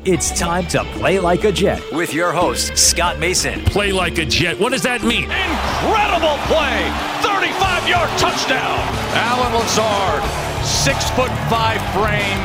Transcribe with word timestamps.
It's 0.00 0.30
time 0.32 0.66
to 0.68 0.82
play 0.96 1.18
like 1.18 1.44
a 1.44 1.52
Jet 1.52 1.82
with 1.92 2.14
your 2.14 2.32
host, 2.32 2.72
Scott 2.78 3.18
Mason. 3.18 3.60
Play 3.68 3.92
like 3.92 4.16
a 4.16 4.24
Jet. 4.24 4.58
What 4.58 4.72
does 4.72 4.80
that 4.88 5.02
mean? 5.04 5.28
Incredible 5.28 6.40
play! 6.48 6.88
35 7.20 7.84
yard 7.84 8.08
touchdown! 8.16 8.80
Allen 9.12 9.52
Lazard, 9.52 10.24
six 10.64 11.04
foot 11.12 11.28
five 11.52 11.84
frame, 11.92 12.40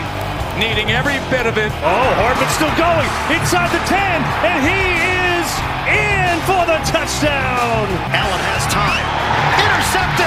needing 0.59 0.91
every 0.91 1.15
bit 1.31 1.47
of 1.47 1.55
it. 1.55 1.71
Oh, 1.79 2.11
Hardman's 2.19 2.51
still 2.59 2.75
going 2.75 3.07
inside 3.31 3.71
the 3.71 3.79
10, 3.87 4.19
and 4.43 4.59
he 4.59 4.81
is 5.39 5.47
in 5.87 6.35
for 6.43 6.59
the 6.67 6.81
touchdown. 6.83 7.87
Allen 8.11 8.41
has 8.51 8.67
time. 8.67 9.05
Intercepted. 9.63 10.24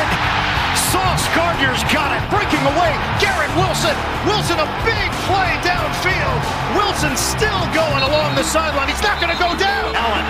Sauce 1.39 1.55
Gardner's 1.55 1.84
got 1.94 2.11
it. 2.11 2.22
Breaking 2.34 2.62
away. 2.75 2.91
Garrett 3.22 3.50
Wilson. 3.55 3.94
Wilson, 4.27 4.58
a 4.58 4.67
big 4.83 5.08
play 5.31 5.50
downfield. 5.62 6.41
Wilson 6.75 7.14
still 7.14 7.62
going 7.70 8.03
along 8.03 8.34
the 8.34 8.42
sideline. 8.42 8.91
He's 8.91 9.03
not 9.06 9.22
going 9.22 9.31
to 9.31 9.39
go 9.39 9.55
down. 9.55 9.94
Allen 9.94 10.27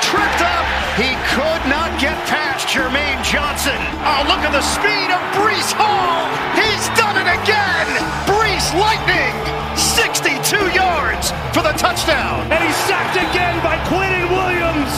tripped 0.00 0.40
up. 0.40 0.64
He 0.96 1.12
could 1.36 1.62
not 1.68 1.92
get 2.00 2.16
past 2.24 2.72
Jermaine 2.72 3.20
Johnson. 3.20 3.76
Oh, 4.00 4.24
look 4.32 4.40
at 4.48 4.52
the 4.56 4.64
speed 4.64 5.12
of 5.12 5.20
Breece 5.36 5.76
Hall. 5.76 6.24
He's 6.56 6.88
done 6.96 7.20
it 7.20 7.28
again. 7.28 7.86
Breece 8.24 8.72
Lightning. 8.80 9.36
62 9.76 10.56
yards 10.72 11.36
for 11.52 11.60
the 11.60 11.76
touchdown. 11.76 12.48
And 12.48 12.64
he's 12.64 12.80
sacked 12.88 13.20
again 13.20 13.60
by 13.60 13.76
Quinnen 13.92 14.32
Williams. 14.32 14.92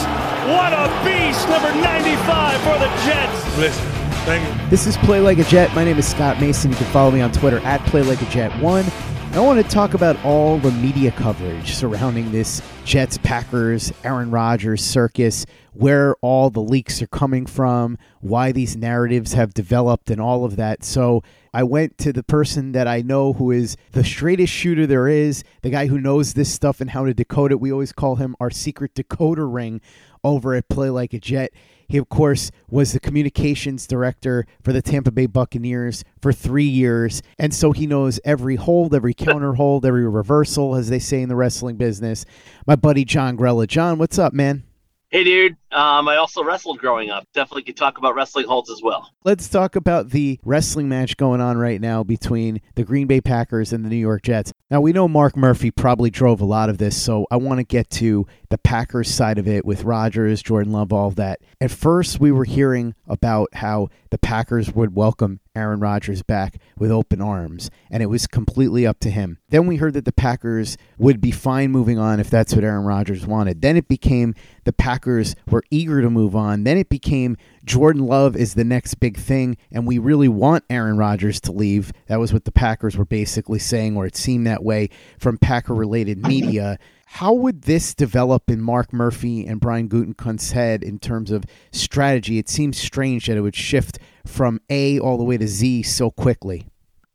What 0.47 0.71
a 0.71 0.87
beast. 1.03 1.43
Number 1.51 1.75
95 1.75 2.63
for 2.63 2.79
the 2.79 2.87
Jets. 3.03 3.57
Listen, 3.59 3.99
thank. 4.29 4.69
This 4.69 4.85
is 4.85 4.95
Play 4.97 5.19
Like 5.21 5.39
a 5.39 5.43
Jet. 5.43 5.73
My 5.73 5.83
name 5.83 5.97
is 5.97 6.07
Scott 6.07 6.39
Mason. 6.39 6.69
You 6.69 6.77
can 6.77 6.85
follow 6.87 7.09
me 7.09 7.19
on 7.19 7.31
Twitter 7.31 7.57
at 7.61 7.83
Play 7.87 8.03
Like 8.03 8.21
a 8.21 8.25
Jet1. 8.25 9.35
I 9.35 9.39
want 9.39 9.63
to 9.63 9.67
talk 9.67 9.95
about 9.95 10.23
all 10.23 10.59
the 10.59 10.71
media 10.71 11.11
coverage 11.11 11.73
surrounding 11.73 12.31
this 12.31 12.61
Jets, 12.85 13.17
Packers, 13.17 13.91
Aaron 14.03 14.29
Rodgers 14.29 14.83
circus, 14.83 15.47
where 15.73 16.15
all 16.21 16.51
the 16.51 16.61
leaks 16.61 17.01
are 17.01 17.07
coming 17.07 17.47
from, 17.47 17.97
why 18.21 18.51
these 18.51 18.75
narratives 18.75 19.33
have 19.33 19.55
developed, 19.55 20.11
and 20.11 20.21
all 20.21 20.45
of 20.45 20.57
that. 20.57 20.83
So 20.83 21.23
I 21.51 21.63
went 21.63 21.97
to 21.99 22.13
the 22.13 22.23
person 22.23 22.73
that 22.73 22.87
I 22.87 23.01
know 23.01 23.33
who 23.33 23.49
is 23.49 23.77
the 23.93 24.03
straightest 24.03 24.53
shooter 24.53 24.85
there 24.85 25.07
is, 25.07 25.43
the 25.63 25.71
guy 25.71 25.87
who 25.87 25.99
knows 25.99 26.35
this 26.35 26.53
stuff 26.53 26.81
and 26.81 26.91
how 26.91 27.05
to 27.05 27.15
decode 27.15 27.51
it. 27.51 27.59
We 27.59 27.71
always 27.71 27.93
call 27.93 28.17
him 28.17 28.35
our 28.39 28.51
secret 28.51 28.93
decoder 28.93 29.51
ring 29.51 29.81
over 30.23 30.53
at 30.53 30.69
Play 30.69 30.91
Like 30.91 31.13
a 31.13 31.19
Jet. 31.19 31.51
He, 31.89 31.97
of 31.97 32.07
course, 32.07 32.51
was 32.69 32.93
the 32.93 32.99
communications 32.99 33.87
director 33.87 34.45
for 34.63 34.71
the 34.71 34.81
Tampa 34.81 35.11
Bay 35.11 35.25
Buccaneers 35.25 36.05
for 36.21 36.31
three 36.31 36.63
years. 36.63 37.21
And 37.37 37.53
so 37.53 37.71
he 37.71 37.87
knows 37.87 38.19
every 38.23 38.55
hold, 38.55 38.95
every 38.95 39.13
counter 39.13 39.55
hold, 39.55 39.85
every 39.85 40.07
reversal, 40.07 40.75
as 40.75 40.89
they 40.89 40.99
say 40.99 41.21
in 41.21 41.29
the 41.29 41.35
wrestling 41.35 41.77
business. 41.77 42.25
My 42.67 42.75
buddy 42.75 43.03
Jon 43.03 43.35
Grella. 43.35 43.67
Jon, 43.67 43.97
what's 43.97 44.19
up, 44.19 44.33
man? 44.33 44.63
Hey, 45.09 45.23
dude. 45.23 45.57
Um, 45.71 46.07
I 46.07 46.15
also 46.15 46.43
wrestled 46.43 46.79
growing 46.79 47.09
up. 47.11 47.27
Definitely 47.33 47.63
could 47.63 47.77
talk 47.77 47.97
about 47.97 48.15
wrestling 48.15 48.47
holds 48.47 48.69
as 48.69 48.81
well. 48.81 49.11
Let's 49.23 49.47
talk 49.47 49.75
about 49.75 50.09
the 50.09 50.39
wrestling 50.43 50.89
match 50.89 51.15
going 51.15 51.41
on 51.41 51.57
right 51.57 51.79
now 51.79 52.03
between 52.03 52.61
the 52.75 52.83
Green 52.83 53.05
Bay 53.05 53.21
Packers 53.21 53.71
and 53.71 53.85
the 53.85 53.89
New 53.89 53.95
York 53.95 54.23
Jets. 54.23 54.51
Now, 54.71 54.81
we 54.81 54.93
know 54.93 55.07
Mark 55.07 55.35
Murphy 55.35 55.71
probably 55.71 56.09
drove 56.09 56.41
a 56.41 56.45
lot 56.45 56.69
of 56.69 56.77
this, 56.77 56.99
so 56.99 57.27
I 57.29 57.37
want 57.37 57.59
to 57.59 57.63
get 57.63 57.89
to 57.91 58.25
the 58.49 58.57
Packers 58.57 59.13
side 59.13 59.37
of 59.37 59.47
it 59.47 59.65
with 59.65 59.83
Rodgers, 59.83 60.41
Jordan 60.41 60.71
Love, 60.71 60.91
all 60.91 61.07
of 61.07 61.15
that. 61.15 61.39
At 61.61 61.71
first, 61.71 62.19
we 62.19 62.31
were 62.31 62.45
hearing 62.45 62.95
about 63.07 63.49
how 63.55 63.89
the 64.09 64.17
Packers 64.17 64.71
would 64.73 64.95
welcome 64.95 65.39
Aaron 65.55 65.79
Rodgers 65.79 66.23
back 66.23 66.57
with 66.77 66.91
open 66.91 67.21
arms, 67.21 67.69
and 67.91 68.01
it 68.01 68.07
was 68.07 68.27
completely 68.27 68.87
up 68.87 68.99
to 69.01 69.09
him. 69.09 69.39
Then 69.49 69.67
we 69.67 69.75
heard 69.75 69.93
that 69.93 70.05
the 70.05 70.11
Packers 70.11 70.77
would 70.97 71.19
be 71.19 71.31
fine 71.31 71.71
moving 71.71 71.99
on 71.99 72.19
if 72.19 72.29
that's 72.29 72.55
what 72.55 72.63
Aaron 72.63 72.85
Rodgers 72.85 73.25
wanted. 73.25 73.61
Then 73.61 73.75
it 73.75 73.87
became 73.87 74.35
the 74.63 74.73
Packers 74.73 75.35
were 75.49 75.58
eager 75.71 76.01
to 76.01 76.09
move 76.09 76.35
on. 76.35 76.63
Then 76.63 76.77
it 76.77 76.89
became 76.89 77.37
Jordan 77.63 78.05
Love 78.05 78.35
is 78.35 78.53
the 78.53 78.63
next 78.63 78.95
big 78.95 79.17
thing, 79.17 79.57
and 79.71 79.85
we 79.85 79.97
really 79.97 80.27
want 80.27 80.63
Aaron 80.69 80.97
Rodgers 80.97 81.39
to 81.41 81.51
leave. 81.51 81.91
That 82.07 82.19
was 82.19 82.33
what 82.33 82.45
the 82.45 82.51
Packers 82.51 82.97
were 82.97 83.05
basically 83.05 83.59
saying, 83.59 83.95
or 83.95 84.05
it 84.05 84.15
seemed 84.15 84.47
that 84.47 84.63
way 84.63 84.89
from 85.19 85.37
Packer 85.37 85.73
related 85.73 86.19
media. 86.27 86.79
How 87.05 87.33
would 87.33 87.63
this 87.63 87.95
develop 87.95 88.49
in 88.51 88.61
Mark 88.61 88.93
Murphy 88.93 89.45
and 89.45 89.59
Brian 89.59 89.89
Gutekunst's 89.89 90.51
head 90.51 90.83
in 90.83 90.99
terms 90.99 91.31
of 91.31 91.43
strategy? 91.71 92.37
It 92.37 92.47
seems 92.47 92.77
strange 92.77 93.25
that 93.25 93.37
it 93.37 93.41
would 93.41 93.55
shift 93.55 93.97
from 94.25 94.61
A 94.69 94.99
all 94.99 95.17
the 95.17 95.23
way 95.23 95.37
to 95.37 95.47
Z 95.47 95.83
so 95.83 96.11
quickly. 96.11 96.67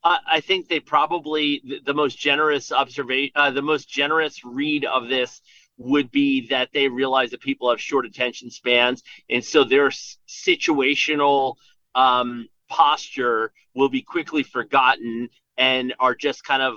I, 0.03 0.19
I 0.27 0.41
think 0.41 0.69
they 0.69 0.81
probably 0.81 1.63
the, 1.65 1.81
the 1.87 1.95
most 1.95 2.19
generous 2.19 2.73
observation, 2.73 3.33
uh, 3.37 3.51
the 3.51 3.63
most 3.63 3.89
generous 3.89 4.45
read 4.45 4.85
of 4.85 5.09
this 5.09 5.41
would 5.77 6.11
be 6.11 6.49
that 6.49 6.71
they 6.73 6.89
realize 6.89 7.31
that 7.31 7.41
people 7.41 7.71
have 7.71 7.81
short 7.81 8.07
attention 8.07 8.51
spans, 8.51 9.03
and 9.29 9.45
so 9.45 9.65
their 9.65 9.91
situational 10.29 11.57
um, 11.95 12.49
posture 12.69 13.53
will 13.75 13.89
be 13.89 14.03
quickly 14.03 14.43
forgotten 14.43 15.29
and 15.57 15.95
are 15.99 16.15
just 16.15 16.45
kind 16.45 16.63
of 16.63 16.75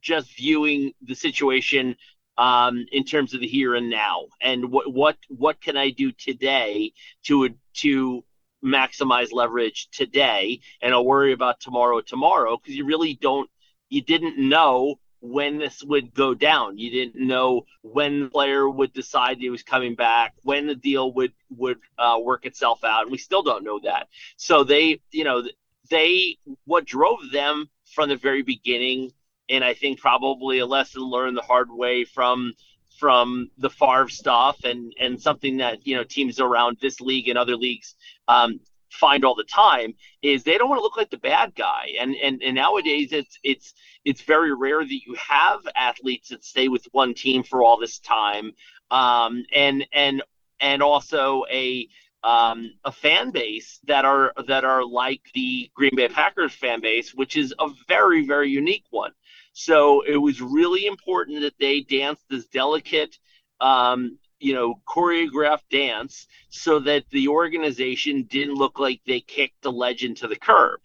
just 0.00 0.36
viewing 0.36 0.92
the 1.02 1.14
situation 1.14 1.96
um, 2.38 2.86
in 2.92 3.04
terms 3.04 3.34
of 3.34 3.40
the 3.40 3.46
here 3.46 3.74
and 3.74 3.90
now. 3.90 4.26
And 4.40 4.70
what 4.70 4.92
what 4.92 5.16
what 5.28 5.60
can 5.60 5.76
I 5.76 5.90
do 5.90 6.12
today 6.12 6.92
to 7.24 7.50
to 7.74 8.24
maximize 8.64 9.32
leverage 9.32 9.88
today? 9.92 10.60
And 10.80 10.92
I'll 10.92 11.04
worry 11.04 11.32
about 11.32 11.60
tomorrow 11.60 12.00
tomorrow 12.00 12.56
because 12.56 12.76
you 12.76 12.84
really 12.84 13.14
don't 13.14 13.50
you 13.88 14.02
didn't 14.02 14.38
know 14.38 14.98
when 15.22 15.56
this 15.58 15.82
would 15.84 16.12
go 16.12 16.34
down. 16.34 16.76
You 16.78 16.90
didn't 16.90 17.26
know 17.26 17.64
when 17.82 18.24
the 18.24 18.28
player 18.28 18.68
would 18.68 18.92
decide 18.92 19.38
he 19.38 19.50
was 19.50 19.62
coming 19.62 19.94
back, 19.94 20.34
when 20.42 20.66
the 20.66 20.74
deal 20.74 21.12
would 21.14 21.32
would 21.56 21.78
uh, 21.96 22.18
work 22.20 22.44
itself 22.44 22.84
out, 22.84 23.04
and 23.04 23.12
we 23.12 23.18
still 23.18 23.42
don't 23.42 23.64
know 23.64 23.80
that. 23.84 24.08
So 24.36 24.64
they, 24.64 25.00
you 25.12 25.24
know, 25.24 25.44
they 25.88 26.38
what 26.64 26.84
drove 26.84 27.30
them 27.30 27.70
from 27.94 28.08
the 28.08 28.16
very 28.16 28.42
beginning, 28.42 29.12
and 29.48 29.64
I 29.64 29.74
think 29.74 30.00
probably 30.00 30.58
a 30.58 30.66
lesson 30.66 31.02
learned 31.02 31.36
the 31.36 31.42
hard 31.42 31.70
way 31.70 32.04
from 32.04 32.52
from 32.98 33.50
the 33.58 33.70
Favre 33.70 34.08
stuff, 34.08 34.64
and 34.64 34.92
and 34.98 35.22
something 35.22 35.58
that 35.58 35.86
you 35.86 35.94
know 35.94 36.04
teams 36.04 36.40
around 36.40 36.78
this 36.80 37.00
league 37.00 37.28
and 37.28 37.38
other 37.38 37.56
leagues 37.56 37.94
um, 38.26 38.58
find 38.92 39.24
all 39.24 39.34
the 39.34 39.44
time 39.44 39.94
is 40.22 40.42
they 40.42 40.58
don't 40.58 40.68
want 40.68 40.78
to 40.78 40.82
look 40.82 40.96
like 40.96 41.10
the 41.10 41.16
bad 41.18 41.54
guy 41.54 41.88
and 41.98 42.14
and 42.16 42.42
and 42.42 42.54
nowadays 42.54 43.12
it's 43.12 43.38
it's 43.42 43.74
it's 44.04 44.22
very 44.22 44.54
rare 44.54 44.84
that 44.84 45.00
you 45.06 45.14
have 45.14 45.60
athletes 45.76 46.28
that 46.28 46.44
stay 46.44 46.68
with 46.68 46.86
one 46.92 47.14
team 47.14 47.42
for 47.42 47.62
all 47.62 47.78
this 47.78 47.98
time 47.98 48.52
um 48.90 49.44
and 49.54 49.86
and 49.92 50.22
and 50.60 50.82
also 50.82 51.44
a 51.50 51.88
um, 52.24 52.72
a 52.84 52.92
fan 52.92 53.30
base 53.30 53.80
that 53.84 54.04
are 54.04 54.32
that 54.46 54.64
are 54.64 54.84
like 54.84 55.22
the 55.34 55.70
Green 55.74 55.96
Bay 55.96 56.08
Packers 56.08 56.52
fan 56.54 56.80
base, 56.80 57.12
which 57.14 57.36
is 57.36 57.52
a 57.58 57.68
very 57.88 58.26
very 58.26 58.48
unique 58.48 58.84
one. 58.90 59.12
So 59.52 60.02
it 60.02 60.16
was 60.16 60.40
really 60.40 60.86
important 60.86 61.42
that 61.42 61.54
they 61.58 61.80
danced 61.80 62.22
this 62.30 62.46
delicate, 62.46 63.18
um, 63.60 64.18
you 64.42 64.54
know, 64.54 64.74
choreographed 64.86 65.68
dance 65.70 66.26
so 66.48 66.80
that 66.80 67.04
the 67.10 67.28
organization 67.28 68.24
didn't 68.24 68.56
look 68.56 68.78
like 68.80 69.00
they 69.06 69.20
kicked 69.20 69.62
the 69.62 69.70
legend 69.70 70.16
to 70.16 70.28
the 70.28 70.36
curb. 70.36 70.80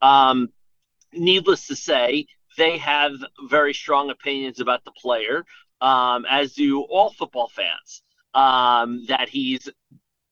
Um, 0.00 0.48
needless 1.12 1.66
to 1.66 1.76
say, 1.76 2.26
they 2.56 2.78
have 2.78 3.12
very 3.48 3.74
strong 3.74 4.10
opinions 4.10 4.60
about 4.60 4.84
the 4.84 4.92
player, 4.92 5.44
um, 5.80 6.24
as 6.30 6.54
do 6.54 6.82
all 6.82 7.10
football 7.10 7.48
fans. 7.48 8.02
Um, 8.32 9.04
that 9.06 9.28
he's 9.28 9.68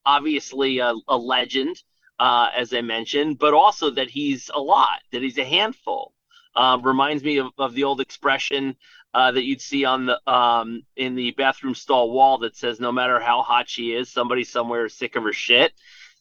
obviously 0.05 0.79
a, 0.79 0.93
a 1.07 1.15
legend, 1.15 1.81
uh, 2.19 2.49
as 2.55 2.73
I 2.73 2.81
mentioned, 2.81 3.39
but 3.39 3.53
also 3.53 3.91
that 3.91 4.09
he's 4.09 4.49
a 4.53 4.59
lot, 4.59 4.99
that 5.11 5.21
he's 5.21 5.37
a 5.37 5.45
handful. 5.45 6.13
Um, 6.55 6.83
reminds 6.83 7.23
me 7.23 7.37
of, 7.37 7.47
of 7.57 7.73
the 7.73 7.83
old 7.83 7.99
expression 8.01 8.75
uh, 9.13 9.31
that 9.31 9.43
you'd 9.43 9.61
see 9.61 9.85
on 9.85 10.05
the 10.05 10.31
um, 10.31 10.83
in 10.95 11.15
the 11.15 11.31
bathroom 11.31 11.75
stall 11.75 12.11
wall 12.11 12.39
that 12.39 12.55
says, 12.55 12.79
"No 12.79 12.91
matter 12.91 13.19
how 13.19 13.41
hot 13.41 13.69
she 13.69 13.93
is, 13.93 14.09
somebody 14.09 14.43
somewhere 14.43 14.85
is 14.85 14.93
sick 14.93 15.15
of 15.15 15.23
her 15.23 15.33
shit." 15.33 15.73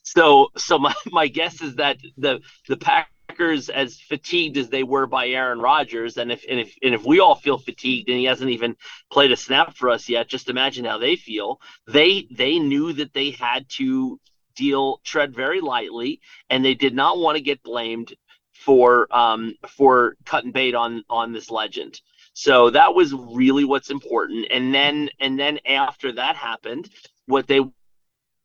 So, 0.02 0.50
so 0.56 0.78
my, 0.78 0.94
my 1.10 1.28
guess 1.28 1.60
is 1.62 1.76
that 1.76 1.98
the 2.16 2.40
the 2.68 2.76
Packers, 2.76 3.70
as 3.70 4.00
fatigued 4.00 4.56
as 4.56 4.68
they 4.68 4.82
were 4.82 5.06
by 5.06 5.28
Aaron 5.28 5.60
Rodgers, 5.60 6.18
and 6.18 6.30
if 6.30 6.44
and 6.48 6.60
if 6.60 6.76
and 6.82 6.94
if 6.94 7.04
we 7.04 7.20
all 7.20 7.34
feel 7.34 7.58
fatigued 7.58 8.08
and 8.08 8.18
he 8.18 8.24
hasn't 8.24 8.50
even 8.50 8.76
played 9.10 9.32
a 9.32 9.36
snap 9.36 9.76
for 9.76 9.88
us 9.88 10.08
yet, 10.08 10.28
just 10.28 10.50
imagine 10.50 10.84
how 10.84 10.98
they 10.98 11.16
feel. 11.16 11.60
They 11.86 12.26
they 12.30 12.58
knew 12.58 12.92
that 12.94 13.14
they 13.14 13.30
had 13.30 13.68
to 13.70 14.20
deal 14.54 15.00
tread 15.04 15.34
very 15.34 15.60
lightly, 15.60 16.20
and 16.50 16.64
they 16.64 16.74
did 16.74 16.94
not 16.94 17.18
want 17.18 17.36
to 17.36 17.42
get 17.42 17.62
blamed 17.62 18.14
for 18.52 19.08
um, 19.14 19.54
for 19.68 20.16
cutting 20.24 20.52
bait 20.52 20.74
on 20.74 21.04
on 21.08 21.32
this 21.32 21.50
legend. 21.50 22.00
So 22.34 22.70
that 22.70 22.94
was 22.94 23.12
really 23.12 23.64
what's 23.64 23.90
important. 23.90 24.46
And 24.50 24.74
then 24.74 25.10
and 25.20 25.38
then 25.38 25.58
after 25.66 26.12
that 26.12 26.36
happened, 26.36 26.88
what 27.26 27.46
they 27.46 27.60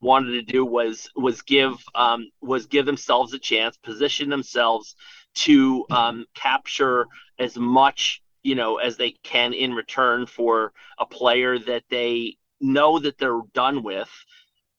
wanted 0.01 0.31
to 0.33 0.41
do 0.41 0.65
was 0.65 1.09
was 1.15 1.41
give 1.41 1.73
um, 1.95 2.29
was 2.41 2.65
give 2.67 2.85
themselves 2.85 3.33
a 3.33 3.39
chance, 3.39 3.77
position 3.77 4.29
themselves 4.29 4.95
to 5.35 5.85
um, 5.89 6.25
capture 6.35 7.05
as 7.39 7.57
much 7.57 8.21
you 8.43 8.55
know 8.55 8.77
as 8.77 8.97
they 8.97 9.11
can 9.23 9.53
in 9.53 9.73
return 9.73 10.25
for 10.25 10.73
a 10.99 11.05
player 11.05 11.57
that 11.59 11.83
they 11.89 12.37
know 12.59 12.99
that 12.99 13.17
they're 13.17 13.41
done 13.53 13.83
with, 13.83 14.09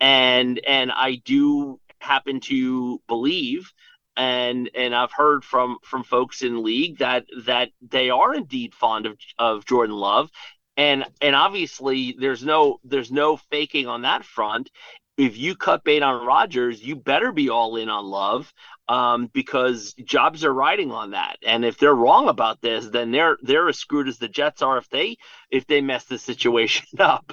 and 0.01 0.61
and 0.67 0.93
I 0.93 1.17
do 1.25 1.81
happen 2.01 2.41
to 2.41 3.01
believe 3.09 3.73
and 4.19 4.69
and 4.75 4.95
I've 4.95 5.13
heard 5.13 5.45
from 5.45 5.79
from 5.83 6.05
folks 6.05 6.43
in 6.43 6.63
league 6.63 6.99
that 6.99 7.25
that 7.47 7.71
they 7.81 8.11
are 8.11 8.35
indeed 8.35 8.75
fond 8.75 9.07
of 9.07 9.17
of 9.39 9.65
Jordan 9.65 9.97
Love 9.97 10.31
and 10.77 11.05
and 11.23 11.35
obviously 11.35 12.17
there's 12.19 12.45
no 12.45 12.81
there's 12.85 13.11
no 13.11 13.37
faking 13.37 13.87
on 13.87 14.03
that 14.03 14.25
front 14.25 14.71
if 15.19 15.37
you 15.37 15.57
cut 15.57 15.83
bait 15.83 16.03
on 16.03 16.25
Rodgers, 16.25 16.81
you 16.81 16.95
better 16.95 17.33
be 17.33 17.51
all 17.51 17.75
in 17.77 17.89
on 17.89 18.07
Love 18.07 18.55
um, 18.87 19.29
because 19.35 19.93
jobs 19.95 20.45
are 20.45 20.55
riding 20.55 20.93
on 20.93 21.11
that. 21.11 21.39
And 21.45 21.65
if 21.65 21.77
they're 21.77 21.95
wrong 21.95 22.29
about 22.29 22.63
this, 22.63 22.87
then 22.87 23.11
they're 23.11 23.37
they're 23.43 23.69
as 23.69 23.79
screwed 23.79 24.07
as 24.07 24.19
the 24.19 24.29
Jets 24.29 24.63
are 24.63 24.79
if 24.79 24.89
they 24.89 25.17
if 25.51 25.67
they 25.67 25.81
mess 25.81 26.05
the 26.05 26.19
situation 26.19 26.87
up. 27.01 27.33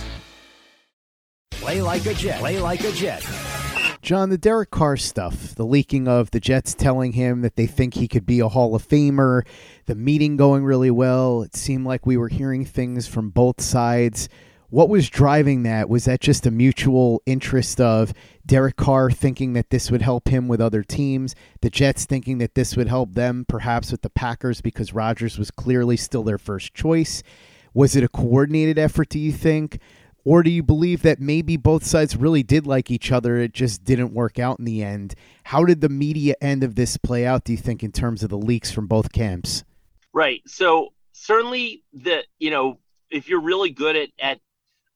Play 1.61 1.79
like 1.83 2.07
a 2.07 2.15
Jet. 2.15 2.39
Play 2.39 2.59
like 2.59 2.83
a 2.83 2.91
Jet. 2.91 3.23
Jon, 4.01 4.31
the 4.31 4.37
Derek 4.39 4.71
Carr 4.71 4.97
stuff, 4.97 5.53
the 5.53 5.63
leaking 5.63 6.07
of 6.07 6.31
the 6.31 6.39
Jets 6.39 6.73
telling 6.73 7.11
him 7.11 7.41
that 7.41 7.55
they 7.55 7.67
think 7.67 7.93
he 7.93 8.07
could 8.07 8.25
be 8.25 8.39
a 8.39 8.47
Hall 8.47 8.73
of 8.73 8.87
Famer, 8.87 9.43
the 9.85 9.93
meeting 9.93 10.37
going 10.37 10.65
really 10.65 10.89
well. 10.89 11.43
It 11.43 11.55
seemed 11.55 11.85
like 11.85 12.03
we 12.03 12.17
were 12.17 12.29
hearing 12.29 12.65
things 12.65 13.07
from 13.07 13.29
both 13.29 13.61
sides. 13.61 14.27
What 14.71 14.89
was 14.89 15.07
driving 15.07 15.61
that? 15.61 15.87
Was 15.87 16.05
that 16.05 16.19
just 16.19 16.47
a 16.47 16.51
mutual 16.51 17.21
interest 17.27 17.79
of 17.79 18.11
Derek 18.43 18.75
Carr 18.75 19.11
thinking 19.11 19.53
that 19.53 19.69
this 19.69 19.91
would 19.91 20.01
help 20.01 20.29
him 20.29 20.47
with 20.47 20.61
other 20.61 20.81
teams, 20.81 21.35
the 21.61 21.69
Jets 21.69 22.05
thinking 22.05 22.39
that 22.39 22.55
this 22.55 22.75
would 22.75 22.87
help 22.87 23.13
them 23.13 23.45
perhaps 23.47 23.91
with 23.91 24.01
the 24.01 24.09
Packers 24.09 24.61
because 24.61 24.93
Rodgers 24.93 25.37
was 25.37 25.51
clearly 25.51 25.95
still 25.95 26.23
their 26.23 26.39
first 26.39 26.73
choice? 26.73 27.21
Was 27.75 27.95
it 27.95 28.03
a 28.03 28.09
coordinated 28.09 28.79
effort, 28.79 29.09
do 29.09 29.19
you 29.19 29.31
think? 29.31 29.79
Or 30.23 30.43
do 30.43 30.51
you 30.51 30.61
believe 30.61 31.01
that 31.01 31.19
maybe 31.19 31.57
both 31.57 31.83
sides 31.83 32.15
really 32.15 32.43
did 32.43 32.67
like 32.67 32.91
each 32.91 33.11
other? 33.11 33.37
It 33.37 33.53
just 33.53 33.83
didn't 33.83 34.13
work 34.13 34.37
out 34.37 34.59
in 34.59 34.65
the 34.65 34.83
end. 34.83 35.15
How 35.45 35.65
did 35.65 35.81
the 35.81 35.89
media 35.89 36.35
end 36.41 36.63
of 36.63 36.75
this 36.75 36.97
play 36.97 37.25
out, 37.25 37.43
do 37.43 37.53
you 37.53 37.57
think, 37.57 37.83
in 37.83 37.91
terms 37.91 38.21
of 38.21 38.29
the 38.29 38.37
leaks 38.37 38.71
from 38.71 38.87
both 38.87 39.11
camps? 39.11 39.63
Right. 40.13 40.41
So 40.45 40.89
certainly 41.13 41.83
the 41.93 42.23
you 42.39 42.51
know, 42.51 42.79
if 43.09 43.29
you're 43.29 43.41
really 43.41 43.71
good 43.71 43.95
at 43.95 44.09
at 44.19 44.39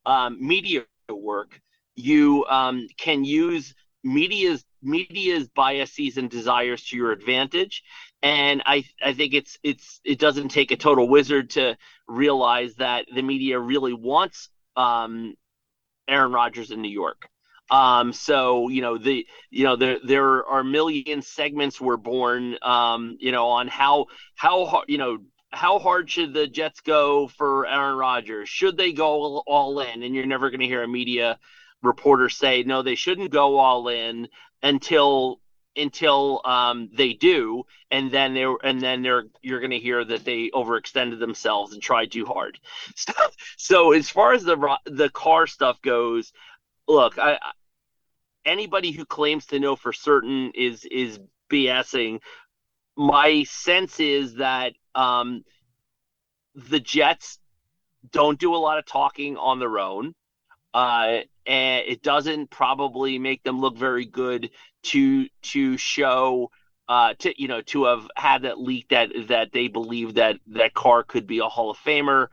um, 0.05 0.37
media 0.45 0.83
work, 1.09 1.59
you 1.95 2.45
um, 2.49 2.87
can 2.97 3.23
use 3.23 3.73
media's 4.03 4.63
media's 4.83 5.47
biases 5.47 6.17
and 6.17 6.29
desires 6.29 6.83
to 6.85 6.97
your 6.97 7.11
advantage. 7.11 7.83
And 8.21 8.61
I 8.65 8.85
I 9.03 9.13
think 9.13 9.33
it's 9.33 9.57
it's 9.63 10.01
it 10.03 10.19
doesn't 10.19 10.49
take 10.49 10.71
a 10.71 10.77
total 10.77 11.07
wizard 11.07 11.51
to 11.51 11.77
realize 12.07 12.75
that 12.75 13.05
the 13.13 13.21
media 13.21 13.59
really 13.59 13.93
wants 13.93 14.49
um, 14.75 15.35
Aaron 16.07 16.31
Rodgers 16.31 16.71
in 16.71 16.81
New 16.81 16.89
York. 16.89 17.29
Um, 17.71 18.13
so 18.13 18.69
you 18.69 18.81
know 18.81 18.97
the 18.97 19.25
you 19.49 19.63
know 19.63 19.75
there 19.75 19.97
there 20.03 20.45
are 20.45 20.63
million 20.63 21.21
segments 21.23 21.81
were 21.81 21.97
born 21.97 22.57
um, 22.61 23.17
you 23.19 23.31
know 23.31 23.47
on 23.47 23.67
how 23.67 24.05
how 24.35 24.65
hard 24.65 24.85
you 24.87 24.99
know 24.99 25.17
how 25.51 25.79
hard 25.79 26.11
should 26.11 26.33
the 26.33 26.47
Jets 26.47 26.81
go 26.81 27.27
for 27.27 27.65
Aaron 27.65 27.97
Rodgers? 27.97 28.49
Should 28.49 28.77
they 28.77 28.91
go 28.91 29.39
all 29.47 29.79
in? 29.79 30.03
And 30.03 30.13
you're 30.13 30.25
never 30.25 30.49
going 30.49 30.59
to 30.59 30.67
hear 30.67 30.83
a 30.83 30.87
media 30.87 31.39
reporter 31.81 32.29
say 32.29 32.63
no, 32.63 32.81
they 32.81 32.95
shouldn't 32.95 33.31
go 33.31 33.57
all 33.57 33.87
in 33.87 34.27
until 34.61 35.39
until 35.75 36.41
um, 36.45 36.89
they 36.93 37.13
do, 37.13 37.63
and 37.91 38.11
then 38.11 38.33
they 38.33 38.45
and 38.63 38.81
then 38.81 39.01
they're 39.01 39.25
you're 39.41 39.59
going 39.59 39.71
to 39.71 39.79
hear 39.79 40.03
that 40.03 40.25
they 40.25 40.49
overextended 40.49 41.19
themselves 41.19 41.73
and 41.73 41.81
tried 41.81 42.11
too 42.11 42.25
hard. 42.25 42.59
So, 42.95 43.13
so 43.57 43.91
as 43.91 44.09
far 44.09 44.33
as 44.33 44.43
the 44.43 44.77
the 44.85 45.09
Carr 45.09 45.47
stuff 45.47 45.81
goes, 45.81 46.31
look, 46.87 47.17
I, 47.17 47.37
anybody 48.45 48.91
who 48.91 49.05
claims 49.05 49.47
to 49.47 49.59
know 49.59 49.75
for 49.75 49.93
certain 49.93 50.51
is 50.55 50.85
is 50.85 51.19
BSing. 51.49 52.19
My 52.95 53.43
sense 53.43 53.99
is 53.99 54.35
that 54.35 54.73
um, 54.93 55.43
the 56.55 56.79
Jets 56.79 57.39
don't 58.11 58.39
do 58.39 58.55
a 58.55 58.57
lot 58.57 58.77
of 58.77 58.85
talking 58.85 59.35
on 59.37 59.59
their 59.59 59.79
own. 59.79 60.13
Uh, 60.73 61.19
and 61.45 61.83
it 61.87 62.01
doesn't 62.01 62.49
probably 62.49 63.19
make 63.19 63.43
them 63.43 63.59
look 63.59 63.77
very 63.77 64.05
good 64.05 64.49
to 64.83 65.27
to 65.41 65.77
show 65.77 66.51
uh, 66.87 67.13
to 67.19 67.41
you 67.41 67.47
know 67.47 67.61
to 67.61 67.85
have 67.85 68.07
had 68.15 68.43
that 68.43 68.59
leak 68.59 68.87
that 68.89 69.09
that 69.27 69.51
they 69.51 69.67
believe 69.67 70.15
that 70.15 70.37
that 70.47 70.73
Carr 70.73 71.03
could 71.03 71.27
be 71.27 71.39
a 71.39 71.45
Hall 71.45 71.71
of 71.71 71.77
Famer. 71.77 72.27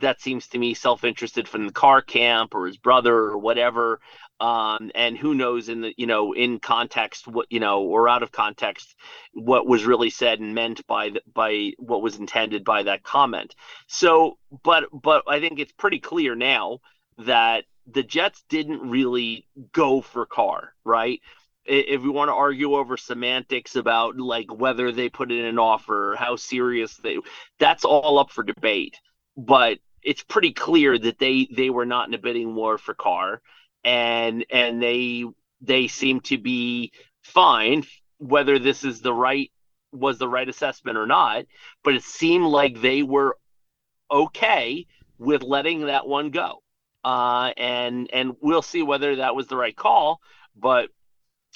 That 0.00 0.20
seems 0.20 0.48
to 0.48 0.58
me 0.58 0.74
self-interested 0.74 1.46
from 1.46 1.66
the 1.66 1.72
Carr 1.72 2.02
camp 2.02 2.54
or 2.54 2.66
his 2.66 2.76
brother 2.76 3.14
or 3.14 3.38
whatever. 3.38 4.00
Um, 4.40 4.90
and 4.96 5.16
who 5.16 5.34
knows 5.34 5.68
in 5.68 5.80
the 5.80 5.94
you 5.96 6.06
know 6.06 6.32
in 6.32 6.58
context 6.58 7.26
what 7.28 7.46
you 7.50 7.60
know 7.60 7.82
or 7.82 8.08
out 8.08 8.22
of 8.22 8.32
context 8.32 8.96
what 9.32 9.66
was 9.66 9.84
really 9.84 10.10
said 10.10 10.40
and 10.40 10.54
meant 10.54 10.86
by 10.86 11.10
the, 11.10 11.20
by 11.32 11.72
what 11.78 12.02
was 12.02 12.16
intended 12.16 12.64
by 12.64 12.82
that 12.82 13.04
comment. 13.04 13.54
So, 13.86 14.38
but 14.64 14.84
but 14.92 15.22
I 15.28 15.40
think 15.40 15.60
it's 15.60 15.72
pretty 15.72 16.00
clear 16.00 16.34
now 16.34 16.80
that 17.18 17.64
the 17.86 18.02
Jets 18.02 18.44
didn't 18.48 18.88
really 18.88 19.46
go 19.72 20.00
for 20.00 20.26
Carr, 20.26 20.74
right? 20.84 21.20
If 21.66 22.02
we 22.02 22.10
want 22.10 22.28
to 22.28 22.34
argue 22.34 22.74
over 22.74 22.96
semantics 22.96 23.76
about 23.76 24.18
like 24.18 24.52
whether 24.52 24.92
they 24.92 25.08
put 25.08 25.32
in 25.32 25.44
an 25.44 25.58
offer, 25.58 26.14
how 26.18 26.36
serious 26.36 26.96
they, 26.96 27.18
that's 27.58 27.84
all 27.84 28.18
up 28.18 28.30
for 28.30 28.42
debate. 28.42 28.98
But 29.36 29.78
it's 30.02 30.22
pretty 30.22 30.52
clear 30.52 30.98
that 30.98 31.18
they 31.18 31.48
they 31.50 31.70
were 31.70 31.86
not 31.86 32.08
in 32.08 32.14
a 32.14 32.18
bidding 32.18 32.54
war 32.54 32.76
for 32.76 32.94
Carr, 32.94 33.40
and 33.82 34.44
and 34.50 34.82
they 34.82 35.24
they 35.62 35.88
seem 35.88 36.20
to 36.22 36.38
be 36.38 36.92
fine. 37.22 37.84
Whether 38.18 38.58
this 38.58 38.84
is 38.84 39.00
the 39.00 39.14
right 39.14 39.50
was 39.90 40.18
the 40.18 40.28
right 40.28 40.48
assessment 40.48 40.98
or 40.98 41.06
not, 41.06 41.46
but 41.82 41.94
it 41.94 42.02
seemed 42.02 42.46
like 42.46 42.80
they 42.80 43.02
were 43.02 43.38
okay 44.10 44.86
with 45.18 45.42
letting 45.42 45.86
that 45.86 46.06
one 46.06 46.30
go 46.30 46.63
uh, 47.04 47.52
and 47.56 48.08
and 48.12 48.36
we'll 48.40 48.62
see 48.62 48.82
whether 48.82 49.16
that 49.16 49.36
was 49.36 49.46
the 49.46 49.56
right 49.56 49.76
call. 49.76 50.20
But 50.56 50.90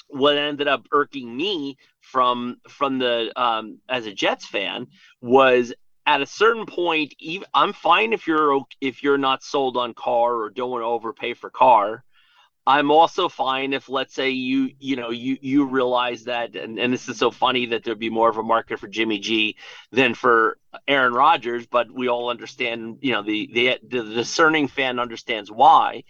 what 0.07 0.37
ended 0.37 0.67
up 0.67 0.87
irking 0.91 1.35
me 1.35 1.77
from 2.01 2.57
from 2.67 2.99
the 2.99 3.31
um, 3.35 3.79
as 3.87 4.05
a 4.05 4.13
Jets 4.13 4.45
fan 4.45 4.87
was 5.21 5.73
at 6.05 6.21
a 6.21 6.25
certain 6.25 6.65
point. 6.65 7.13
Even, 7.19 7.47
I'm 7.53 7.73
fine 7.73 8.13
if 8.13 8.27
you're 8.27 8.61
if 8.81 9.03
you're 9.03 9.17
not 9.17 9.43
sold 9.43 9.77
on 9.77 9.93
Carr 9.93 10.35
or 10.35 10.49
don't 10.49 10.71
want 10.71 10.81
to 10.81 10.87
overpay 10.87 11.33
for 11.33 11.49
Carr. 11.49 12.03
I'm 12.69 12.91
also 12.91 13.29
fine 13.29 13.73
if 13.73 13.89
let's 13.89 14.13
say 14.13 14.29
you 14.29 14.69
you 14.77 14.95
know 14.95 15.09
you 15.09 15.39
you 15.41 15.65
realize 15.65 16.25
that 16.25 16.55
and, 16.55 16.77
and 16.77 16.93
this 16.93 17.09
is 17.09 17.17
so 17.17 17.31
funny 17.31 17.65
that 17.65 17.83
there'd 17.83 17.97
be 17.97 18.11
more 18.11 18.29
of 18.29 18.37
a 18.37 18.43
market 18.43 18.79
for 18.79 18.87
Jimmy 18.87 19.17
G 19.17 19.55
than 19.91 20.13
for 20.13 20.59
Aaron 20.87 21.13
Rodgers, 21.13 21.65
but 21.65 21.91
we 21.91 22.09
all 22.09 22.29
understand 22.29 22.99
you 23.01 23.11
know 23.11 23.23
the 23.23 23.49
the, 23.51 23.79
the 23.81 24.03
discerning 24.13 24.67
fan 24.67 24.99
understands 24.99 25.51
why. 25.51 26.03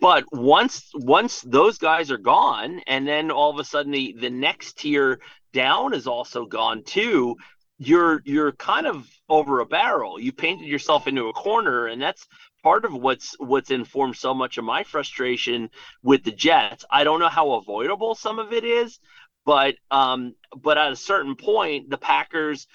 But 0.00 0.24
once 0.32 0.90
once 0.92 1.40
those 1.42 1.78
guys 1.78 2.10
are 2.10 2.18
gone, 2.18 2.80
and 2.88 3.06
then 3.06 3.30
all 3.30 3.50
of 3.50 3.60
a 3.60 3.64
sudden 3.64 3.92
the 3.92 4.16
the 4.18 4.30
next 4.30 4.78
tier 4.78 5.20
down 5.52 5.94
is 5.94 6.08
also 6.08 6.46
gone 6.46 6.82
too, 6.82 7.36
you're 7.78 8.22
you're 8.24 8.50
kind 8.50 8.88
of 8.88 9.08
over 9.28 9.60
a 9.60 9.66
barrel. 9.66 10.18
You 10.18 10.32
painted 10.32 10.66
yourself 10.66 11.06
into 11.06 11.28
a 11.28 11.32
corner, 11.32 11.86
and 11.86 12.02
that's 12.02 12.26
part 12.62 12.84
of 12.84 12.94
what's 12.94 13.34
what's 13.38 13.70
informed 13.70 14.16
so 14.16 14.34
much 14.34 14.58
of 14.58 14.64
my 14.64 14.84
frustration 14.84 15.70
with 16.02 16.24
the 16.24 16.32
Jets. 16.32 16.84
I 16.90 17.04
don't 17.04 17.20
know 17.20 17.28
how 17.28 17.52
avoidable 17.52 18.14
some 18.14 18.38
of 18.38 18.52
it 18.52 18.64
is, 18.64 18.98
but 19.44 19.74
um, 19.90 20.34
but 20.56 20.78
at 20.78 20.92
a 20.92 20.96
certain 20.96 21.36
point, 21.36 21.90
the 21.90 21.98
Packers 21.98 22.66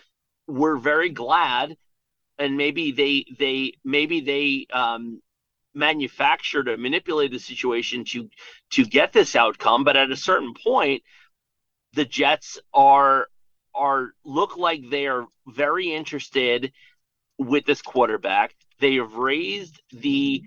were 0.48 0.78
very 0.78 1.10
glad, 1.10 1.78
and 2.38 2.58
maybe 2.58 2.92
they 2.92 3.26
they 3.38 3.74
maybe 3.84 4.22
they 4.22 4.68
um, 4.74 5.22
manufactured 5.74 6.68
or 6.68 6.78
manipulated 6.78 7.36
the 7.36 7.44
situation 7.44 8.04
to 8.06 8.30
to 8.72 8.86
get 8.86 9.14
this 9.14 9.36
outcome. 9.36 9.84
But 9.84 9.98
at 9.98 10.12
a 10.12 10.18
certain 10.18 10.54
point, 10.54 11.04
the 11.94 12.06
Jets 12.06 12.60
are 12.74 13.28
are 13.74 14.12
look 14.26 14.58
like 14.58 14.82
they 14.90 15.08
are 15.08 15.28
very 15.48 15.94
interested 15.94 16.74
with 17.38 17.66
this 17.66 17.82
quarterback. 17.82 18.56
They 18.80 18.96
have 18.96 19.14
raised 19.14 19.82
the 19.92 20.44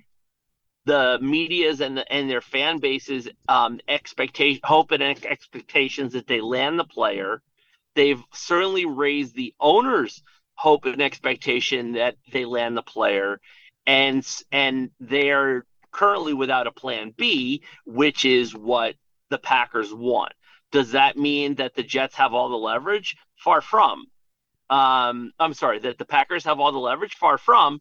the 0.87 1.19
media's 1.21 1.81
and 1.81 1.99
the, 1.99 2.13
and 2.13 2.29
their 2.29 2.41
fan 2.41 2.79
bases 2.79 3.29
um, 3.49 3.81
expectation, 3.87 4.61
hope 4.65 4.93
and 4.93 5.03
expectations 5.03 6.15
that 6.15 6.27
they 6.27 6.41
land 6.41 6.79
the 6.79 6.85
player. 6.85 7.43
They've 7.95 8.23
certainly 8.33 8.87
raised 8.87 9.35
the 9.35 9.55
owner's 9.61 10.23
hope 10.55 10.87
and 10.87 11.03
expectation 11.03 11.93
that 11.93 12.17
they 12.33 12.45
land 12.45 12.77
the 12.77 12.83
player, 12.83 13.41
and 13.87 14.27
and 14.53 14.91
they're 15.01 15.65
currently 15.91 16.35
without 16.35 16.67
a 16.67 16.73
plan 16.73 17.13
B, 17.17 17.63
which 17.85 18.25
is 18.25 18.55
what 18.55 18.95
the 19.29 19.39
Packers 19.39 19.93
want. 19.93 20.33
Does 20.73 20.93
that 20.93 21.17
mean 21.17 21.57
that 21.57 21.75
the 21.75 21.83
Jets 21.83 22.15
have 22.17 22.33
all 22.33 22.49
the 22.49 22.57
leverage? 22.57 23.17
Far 23.37 23.61
from. 23.61 24.07
Um, 24.69 25.33
I'm 25.41 25.55
sorry, 25.55 25.81
that 25.81 25.99
the 25.99 26.05
Packers 26.05 26.45
have 26.45 26.61
all 26.61 26.71
the 26.71 26.79
leverage? 26.79 27.17
Far 27.17 27.39
from. 27.39 27.81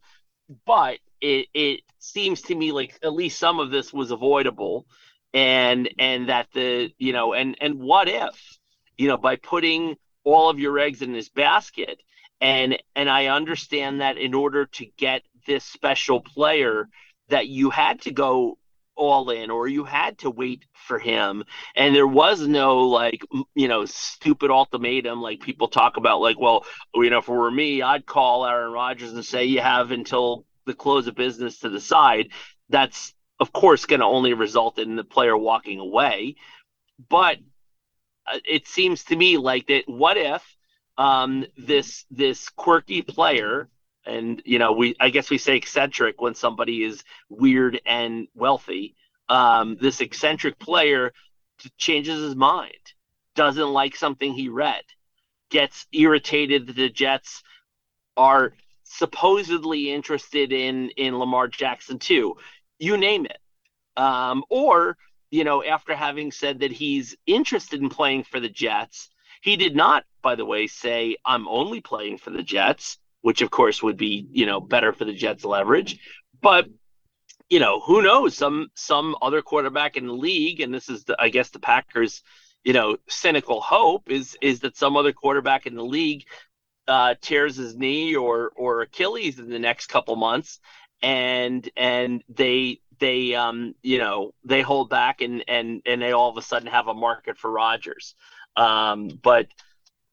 But 0.65 0.99
it, 1.21 1.47
it 1.53 1.81
seems 1.99 2.41
to 2.43 2.55
me 2.55 2.71
like 2.71 2.97
at 3.03 3.13
least 3.13 3.39
some 3.39 3.59
of 3.59 3.71
this 3.71 3.93
was 3.93 4.11
avoidable 4.11 4.85
and 5.33 5.89
and 5.99 6.29
that 6.29 6.47
the 6.53 6.91
you 6.97 7.13
know 7.13 7.33
and 7.33 7.57
and 7.61 7.79
what 7.79 8.07
if 8.07 8.57
you 8.97 9.07
know 9.07 9.17
by 9.17 9.35
putting 9.35 9.95
all 10.23 10.49
of 10.49 10.59
your 10.59 10.79
eggs 10.79 11.01
in 11.01 11.13
this 11.13 11.29
basket 11.29 12.01
and 12.41 12.81
and 12.95 13.09
I 13.09 13.27
understand 13.27 14.01
that 14.01 14.17
in 14.17 14.33
order 14.33 14.65
to 14.65 14.85
get 14.97 15.23
this 15.45 15.63
special 15.63 16.21
player 16.21 16.87
that 17.27 17.47
you 17.47 17.69
had 17.69 18.01
to 18.01 18.11
go 18.11 18.57
all 18.99 19.29
in 19.29 19.49
or 19.49 19.67
you 19.67 19.85
had 19.85 20.17
to 20.19 20.29
wait 20.29 20.65
for 20.73 20.99
him. 20.99 21.43
And 21.75 21.95
there 21.95 22.07
was 22.07 22.45
no 22.45 22.79
like 22.79 23.23
you 23.55 23.67
know 23.67 23.85
stupid 23.85 24.51
ultimatum 24.51 25.21
like 25.21 25.39
people 25.39 25.69
talk 25.69 25.97
about 25.97 26.21
like 26.21 26.37
well 26.37 26.65
you 26.93 27.09
know 27.09 27.19
if 27.19 27.29
it 27.29 27.31
were 27.31 27.49
me 27.49 27.81
I'd 27.81 28.05
call 28.05 28.45
Aaron 28.45 28.73
Rodgers 28.73 29.13
and 29.13 29.25
say 29.25 29.45
you 29.45 29.61
have 29.61 29.91
until 29.91 30.45
the 30.65 30.73
close 30.73 31.07
of 31.07 31.15
business 31.15 31.59
to 31.59 31.69
decide. 31.69 32.29
That's 32.67 33.13
of 33.39 33.53
course 33.53 33.85
going 33.85 34.01
to 34.01 34.05
only 34.05 34.33
result 34.33 34.77
in 34.77 34.95
the 34.95 35.03
player 35.03 35.37
walking 35.37 35.79
away. 35.79 36.35
But 37.09 37.37
uh, 38.27 38.39
it 38.45 38.67
seems 38.67 39.05
to 39.05 39.15
me 39.15 39.37
like 39.37 39.67
that 39.67 39.85
what 39.87 40.17
if 40.17 40.43
um, 40.97 41.45
this 41.57 42.05
this 42.11 42.49
quirky 42.49 43.01
player 43.01 43.69
and 44.05 44.41
you 44.45 44.59
know 44.59 44.71
we 44.71 44.95
i 44.99 45.09
guess 45.09 45.29
we 45.29 45.37
say 45.37 45.55
eccentric 45.55 46.21
when 46.21 46.35
somebody 46.35 46.83
is 46.83 47.03
weird 47.29 47.79
and 47.85 48.27
wealthy. 48.35 48.95
Um, 49.27 49.77
this 49.79 50.01
eccentric 50.01 50.57
player 50.57 51.13
changes 51.77 52.19
his 52.19 52.35
mind 52.35 52.73
doesn't 53.35 53.69
like 53.69 53.95
something 53.95 54.33
he 54.33 54.49
read 54.49 54.81
gets 55.51 55.85
irritated 55.91 56.65
that 56.67 56.75
the 56.75 56.89
jets 56.89 57.43
are 58.17 58.53
supposedly 58.83 59.91
interested 59.91 60.51
in 60.51 60.89
in 60.91 61.19
lamar 61.19 61.47
jackson 61.47 61.99
too 61.99 62.35
you 62.79 62.97
name 62.97 63.25
it. 63.25 63.37
Um, 64.01 64.43
or 64.49 64.97
you 65.29 65.43
know 65.43 65.63
after 65.63 65.95
having 65.95 66.31
said 66.31 66.59
that 66.59 66.71
he's 66.71 67.15
interested 67.27 67.81
in 67.81 67.89
playing 67.89 68.23
for 68.23 68.39
the 68.39 68.49
jets 68.49 69.09
he 69.41 69.57
did 69.57 69.75
not 69.75 70.05
by 70.23 70.35
the 70.35 70.45
way 70.45 70.65
say 70.65 71.17
i'm 71.25 71.47
only 71.47 71.81
playing 71.81 72.17
for 72.17 72.31
the 72.31 72.43
jets 72.43 72.97
which 73.21 73.41
of 73.41 73.51
course 73.51 73.83
would 73.83 73.97
be 73.97 74.27
you 74.31 74.45
know 74.45 74.59
better 74.59 74.93
for 74.93 75.05
the 75.05 75.13
Jets 75.13 75.45
leverage. 75.45 75.99
But 76.41 76.67
you 77.49 77.59
know 77.59 77.79
who 77.79 78.01
knows 78.01 78.35
some 78.35 78.69
some 78.75 79.15
other 79.21 79.41
quarterback 79.41 79.97
in 79.97 80.07
the 80.07 80.13
league, 80.13 80.61
and 80.61 80.73
this 80.73 80.89
is 80.89 81.03
the, 81.05 81.15
I 81.19 81.29
guess 81.29 81.49
the 81.49 81.59
Packers 81.59 82.21
you 82.63 82.73
know 82.73 82.97
cynical 83.07 83.61
hope 83.61 84.09
is 84.09 84.37
is 84.41 84.61
that 84.61 84.77
some 84.77 84.97
other 84.97 85.13
quarterback 85.13 85.65
in 85.65 85.75
the 85.75 85.83
league 85.83 86.25
uh, 86.87 87.15
tears 87.21 87.55
his 87.55 87.75
knee 87.75 88.15
or 88.15 88.51
or 88.55 88.81
Achilles 88.81 89.39
in 89.39 89.49
the 89.49 89.59
next 89.59 89.87
couple 89.87 90.15
months, 90.15 90.59
and 91.01 91.69
and 91.77 92.23
they 92.29 92.79
they 92.99 93.35
um 93.35 93.75
you 93.81 93.97
know 93.97 94.33
they 94.43 94.61
hold 94.61 94.89
back 94.89 95.21
and 95.21 95.43
and 95.47 95.81
and 95.85 96.01
they 96.01 96.11
all 96.11 96.29
of 96.29 96.37
a 96.37 96.41
sudden 96.41 96.67
have 96.67 96.87
a 96.87 96.93
market 96.93 97.37
for 97.37 97.51
Rodgers. 97.51 98.15
Um, 98.55 99.09
but 99.21 99.47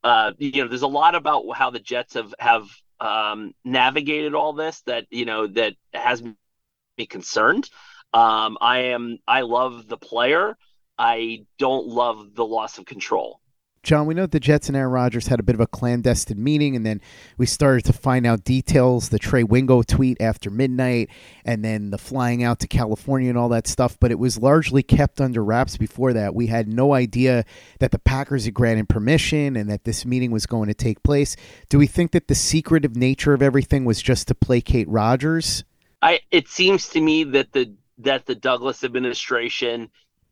uh, 0.04 0.32
you 0.38 0.62
know, 0.62 0.68
there's 0.68 0.82
a 0.82 0.86
lot 0.86 1.16
about 1.16 1.44
how 1.56 1.70
the 1.70 1.80
Jets 1.80 2.14
have 2.14 2.32
have 2.38 2.68
um, 3.00 3.52
navigated 3.64 4.34
all 4.34 4.52
this 4.52 4.82
that 4.82 5.06
you 5.10 5.24
know 5.24 5.46
that 5.46 5.74
has 5.92 6.22
me 6.22 7.06
concerned. 7.06 7.68
Um, 8.12 8.58
I 8.60 8.78
am 8.78 9.18
I 9.26 9.42
love 9.42 9.88
the 9.88 9.98
player. 9.98 10.56
I 10.98 11.44
don't 11.58 11.86
love 11.86 12.34
the 12.34 12.44
loss 12.46 12.78
of 12.78 12.86
control. 12.86 13.40
Jon, 13.86 14.06
we 14.06 14.14
know 14.14 14.26
the 14.26 14.40
Jets 14.40 14.66
and 14.66 14.76
Aaron 14.76 14.90
Rodgers 14.90 15.28
had 15.28 15.38
a 15.38 15.44
bit 15.44 15.54
of 15.54 15.60
a 15.60 15.66
clandestine 15.68 16.42
meeting, 16.42 16.74
and 16.74 16.84
then 16.84 17.00
we 17.38 17.46
started 17.46 17.84
to 17.84 17.92
find 17.92 18.26
out 18.26 18.42
details 18.42 19.10
the 19.10 19.18
Trey 19.20 19.44
Wingo 19.44 19.82
tweet 19.82 20.20
after 20.20 20.50
midnight, 20.50 21.08
and 21.44 21.64
then 21.64 21.90
the 21.90 21.96
flying 21.96 22.42
out 22.42 22.58
to 22.58 22.66
California 22.66 23.28
and 23.28 23.38
all 23.38 23.48
that 23.50 23.68
stuff. 23.68 23.96
But 24.00 24.10
it 24.10 24.18
was 24.18 24.38
largely 24.38 24.82
kept 24.82 25.20
under 25.20 25.44
wraps 25.44 25.76
before 25.76 26.12
that. 26.14 26.34
We 26.34 26.48
had 26.48 26.66
no 26.66 26.94
idea 26.94 27.44
that 27.78 27.92
the 27.92 28.00
Packers 28.00 28.44
had 28.44 28.54
granted 28.54 28.88
permission 28.88 29.54
and 29.54 29.70
that 29.70 29.84
this 29.84 30.04
meeting 30.04 30.32
was 30.32 30.46
going 30.46 30.66
to 30.66 30.74
take 30.74 31.04
place. 31.04 31.36
Do 31.68 31.78
we 31.78 31.86
think 31.86 32.10
that 32.10 32.26
the 32.26 32.34
secretive 32.34 32.96
nature 32.96 33.34
of 33.34 33.40
everything 33.40 33.84
was 33.84 34.02
just 34.02 34.26
to 34.26 34.34
placate 34.34 34.88
Rodgers? 34.88 35.62
I, 36.02 36.18
it 36.32 36.48
seems 36.48 36.88
to 36.88 37.00
me 37.00 37.22
that 37.22 37.52
the 37.52 37.72
that 37.98 38.26
the 38.26 38.34
Douglas 38.34 38.82
administration 38.82 39.90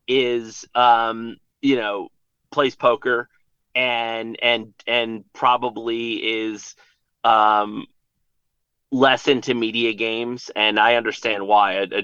is, 0.09 0.67
um, 0.75 1.37
you 1.63 1.77
know, 1.77 2.09
plays 2.51 2.75
poker 2.75 3.29
and 3.75 4.39
and 4.43 4.75
and 4.87 5.25
probably 5.33 6.15
is 6.15 6.75
um, 7.25 7.87
less 8.91 9.29
into 9.29 9.55
media 9.55 9.93
games, 9.93 10.51
and 10.55 10.79
I 10.79 10.95
understand 10.97 11.47
why. 11.47 11.79
Uh, 11.79 12.03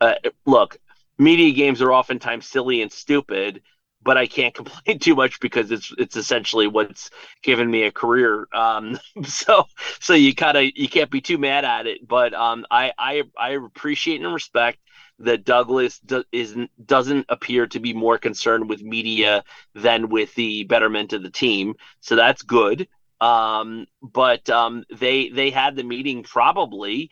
uh, 0.00 0.14
look, 0.44 0.78
media 1.18 1.52
games 1.52 1.80
are 1.82 1.92
oftentimes 1.92 2.46
silly 2.46 2.82
and 2.82 2.92
stupid, 2.92 3.62
but 4.02 4.16
I 4.16 4.26
can't 4.26 4.54
complain 4.60 4.98
too 4.98 5.14
much 5.14 5.40
because 5.40 5.70
it's 5.70 5.92
it's 5.98 6.16
essentially 6.16 6.66
what's 6.66 7.10
given 7.42 7.70
me 7.70 7.84
a 7.84 7.92
career. 7.92 8.46
Um, 8.52 8.98
so 9.24 9.64
so 10.00 10.14
you 10.14 10.34
kind 10.34 10.56
of 10.56 10.64
you 10.74 10.88
can't 10.88 11.10
be 11.10 11.20
too 11.20 11.38
mad 11.38 11.64
at 11.64 11.86
it. 11.86 12.06
But 12.06 12.34
um, 12.34 12.66
I 12.70 12.92
I 12.98 13.22
I 13.38 13.50
appreciate 13.50 14.20
and 14.20 14.32
respect 14.32 14.78
that 15.18 15.44
Douglas 15.44 15.98
do, 16.00 16.24
is 16.32 16.56
doesn't 16.84 17.26
appear 17.28 17.66
to 17.68 17.80
be 17.80 17.92
more 17.92 18.18
concerned 18.18 18.68
with 18.68 18.82
media 18.82 19.44
than 19.74 20.08
with 20.08 20.34
the 20.34 20.64
betterment 20.64 21.12
of 21.12 21.22
the 21.22 21.30
team. 21.30 21.74
So 22.00 22.16
that's 22.16 22.42
good. 22.42 22.88
Um, 23.20 23.86
but 24.02 24.48
um, 24.50 24.84
they 24.94 25.30
they 25.30 25.50
had 25.50 25.76
the 25.76 25.84
meeting 25.84 26.22
probably 26.22 27.10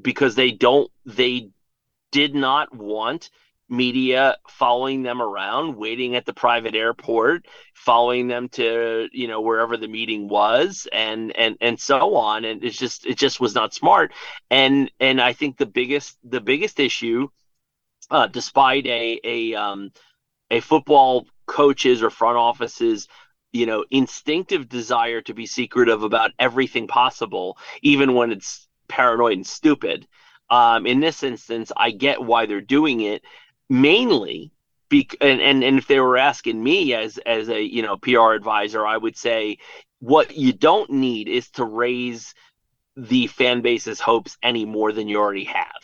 because 0.00 0.34
they 0.34 0.50
don't 0.50 0.90
they 1.06 1.50
did 2.10 2.34
not 2.34 2.74
want 2.74 3.30
media 3.68 4.36
following 4.48 5.02
them 5.02 5.20
around 5.20 5.76
waiting 5.76 6.14
at 6.14 6.24
the 6.24 6.32
private 6.32 6.76
airport 6.76 7.46
following 7.74 8.28
them 8.28 8.48
to 8.48 9.08
you 9.12 9.26
know 9.26 9.40
wherever 9.40 9.76
the 9.76 9.88
meeting 9.88 10.28
was 10.28 10.86
and 10.92 11.36
and 11.36 11.56
and 11.60 11.80
so 11.80 12.14
on 12.14 12.44
and 12.44 12.62
it's 12.62 12.76
just 12.76 13.04
it 13.06 13.18
just 13.18 13.40
was 13.40 13.56
not 13.56 13.74
smart 13.74 14.12
and 14.50 14.90
and 15.00 15.20
i 15.20 15.32
think 15.32 15.56
the 15.56 15.66
biggest 15.66 16.16
the 16.22 16.40
biggest 16.40 16.78
issue 16.78 17.28
uh, 18.10 18.26
despite 18.26 18.86
a 18.86 19.20
a 19.24 19.54
um, 19.54 19.90
a 20.50 20.60
football 20.60 21.26
coaches 21.46 22.02
or 22.02 22.10
front 22.10 22.36
offices 22.36 23.08
you 23.52 23.66
know 23.66 23.84
instinctive 23.90 24.68
desire 24.68 25.20
to 25.20 25.34
be 25.34 25.46
secretive 25.46 26.02
about 26.02 26.32
everything 26.38 26.86
possible 26.86 27.56
even 27.82 28.14
when 28.14 28.32
it's 28.32 28.68
paranoid 28.88 29.34
and 29.34 29.46
stupid. 29.46 30.06
Um, 30.48 30.86
in 30.86 31.00
this 31.00 31.24
instance 31.24 31.72
i 31.76 31.90
get 31.90 32.22
why 32.22 32.46
they're 32.46 32.60
doing 32.60 33.00
it 33.00 33.24
mainly 33.68 34.52
be- 34.88 35.10
and, 35.20 35.40
and 35.40 35.64
and 35.64 35.78
if 35.78 35.88
they 35.88 35.98
were 35.98 36.16
asking 36.16 36.62
me 36.62 36.94
as 36.94 37.18
as 37.18 37.48
a 37.48 37.60
you 37.60 37.82
know 37.82 37.96
pr 37.96 38.32
advisor 38.32 38.86
i 38.86 38.96
would 38.96 39.16
say 39.16 39.58
what 39.98 40.36
you 40.36 40.52
don't 40.52 40.90
need 40.90 41.28
is 41.28 41.50
to 41.50 41.64
raise 41.64 42.32
the 42.96 43.26
fan 43.26 43.60
base's 43.60 43.98
hopes 43.98 44.38
any 44.40 44.64
more 44.64 44.92
than 44.92 45.08
you 45.08 45.18
already 45.18 45.44
have 45.44 45.82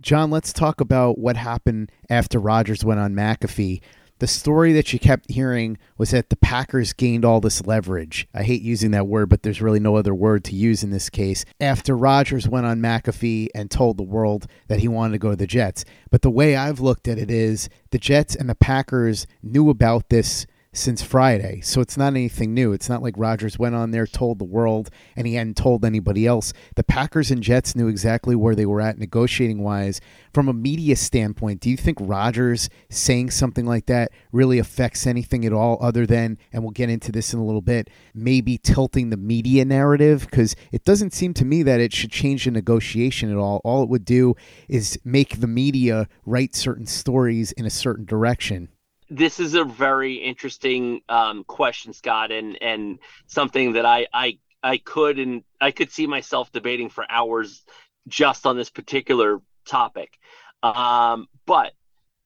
Jon, 0.00 0.30
let's 0.30 0.54
talk 0.54 0.80
about 0.80 1.18
what 1.18 1.36
happened 1.36 1.92
after 2.08 2.38
Rodgers 2.38 2.82
went 2.82 3.00
on 3.00 3.14
McAfee. 3.14 3.82
The 4.18 4.26
story 4.26 4.72
that 4.72 4.92
you 4.92 4.98
kept 4.98 5.30
hearing 5.30 5.76
was 5.98 6.10
that 6.10 6.30
the 6.30 6.36
Packers 6.36 6.94
gained 6.94 7.24
all 7.24 7.40
this 7.40 7.66
leverage. 7.66 8.26
I 8.34 8.42
hate 8.42 8.62
using 8.62 8.92
that 8.92 9.06
word, 9.06 9.28
but 9.28 9.42
there's 9.42 9.60
really 9.60 9.80
no 9.80 9.96
other 9.96 10.14
word 10.14 10.44
to 10.44 10.54
use 10.54 10.82
in 10.82 10.90
this 10.90 11.10
case. 11.10 11.44
After 11.60 11.94
Rodgers 11.94 12.48
went 12.48 12.66
on 12.66 12.80
McAfee 12.80 13.48
and 13.54 13.70
told 13.70 13.98
the 13.98 14.02
world 14.02 14.46
that 14.68 14.80
he 14.80 14.88
wanted 14.88 15.12
to 15.12 15.18
go 15.18 15.30
to 15.30 15.36
the 15.36 15.46
Jets. 15.46 15.84
But 16.10 16.22
the 16.22 16.30
way 16.30 16.56
I've 16.56 16.80
looked 16.80 17.06
at 17.06 17.18
it 17.18 17.30
is 17.30 17.68
the 17.90 17.98
Jets 17.98 18.34
and 18.34 18.48
the 18.48 18.54
Packers 18.54 19.26
knew 19.42 19.68
about 19.68 20.08
this 20.08 20.46
since 20.72 21.02
Friday. 21.02 21.60
So 21.62 21.80
it's 21.80 21.96
not 21.96 22.12
anything 22.14 22.54
new. 22.54 22.72
It's 22.72 22.88
not 22.88 23.02
like 23.02 23.14
Rodgers 23.16 23.58
went 23.58 23.74
on 23.74 23.90
there, 23.90 24.06
told 24.06 24.38
the 24.38 24.44
world, 24.44 24.88
and 25.16 25.26
he 25.26 25.34
hadn't 25.34 25.56
told 25.56 25.84
anybody 25.84 26.26
else. 26.26 26.52
The 26.76 26.84
Packers 26.84 27.30
and 27.30 27.42
Jets 27.42 27.74
knew 27.74 27.88
exactly 27.88 28.36
where 28.36 28.54
they 28.54 28.66
were 28.66 28.80
at 28.80 28.98
negotiating 28.98 29.62
wise. 29.62 30.00
From 30.32 30.48
a 30.48 30.52
media 30.52 30.94
standpoint, 30.94 31.60
do 31.60 31.70
you 31.70 31.76
think 31.76 31.98
Rodgers 32.00 32.70
saying 32.88 33.30
something 33.30 33.66
like 33.66 33.86
that 33.86 34.12
really 34.30 34.58
affects 34.60 35.06
anything 35.06 35.44
at 35.44 35.52
all 35.52 35.76
other 35.80 36.06
than, 36.06 36.38
and 36.52 36.62
we'll 36.62 36.70
get 36.70 36.90
into 36.90 37.10
this 37.10 37.34
in 37.34 37.40
a 37.40 37.44
little 37.44 37.62
bit, 37.62 37.90
maybe 38.14 38.56
tilting 38.56 39.10
the 39.10 39.16
media 39.16 39.64
narrative? 39.64 40.28
Because 40.30 40.54
it 40.70 40.84
doesn't 40.84 41.12
seem 41.12 41.34
to 41.34 41.44
me 41.44 41.64
that 41.64 41.80
it 41.80 41.92
should 41.92 42.12
change 42.12 42.44
the 42.44 42.52
negotiation 42.52 43.30
at 43.30 43.36
all. 43.36 43.60
All 43.64 43.82
it 43.82 43.88
would 43.88 44.04
do 44.04 44.34
is 44.68 44.98
make 45.04 45.40
the 45.40 45.48
media 45.48 46.06
write 46.24 46.54
certain 46.54 46.86
stories 46.86 47.50
in 47.52 47.66
a 47.66 47.70
certain 47.70 48.04
direction 48.04 48.68
this 49.10 49.40
is 49.40 49.54
a 49.54 49.64
very 49.64 50.14
interesting 50.14 51.02
um, 51.08 51.44
question, 51.44 51.92
Scott, 51.92 52.30
and 52.30 52.56
and 52.62 52.98
something 53.26 53.72
that 53.72 53.84
I 53.84 54.06
I 54.12 54.38
I 54.62 54.78
could 54.78 55.18
and 55.18 55.42
I 55.60 55.72
could 55.72 55.90
see 55.90 56.06
myself 56.06 56.52
debating 56.52 56.88
for 56.88 57.04
hours 57.10 57.64
just 58.06 58.46
on 58.46 58.56
this 58.56 58.70
particular 58.70 59.40
topic. 59.66 60.18
Um, 60.62 61.28
but 61.44 61.72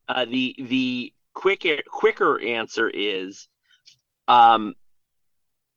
uh, 0.09 0.27
the 0.27 0.55
the 0.59 1.12
quicker 1.33 1.79
quicker 1.88 2.40
answer 2.40 2.90
is 2.92 3.49
um, 4.29 4.75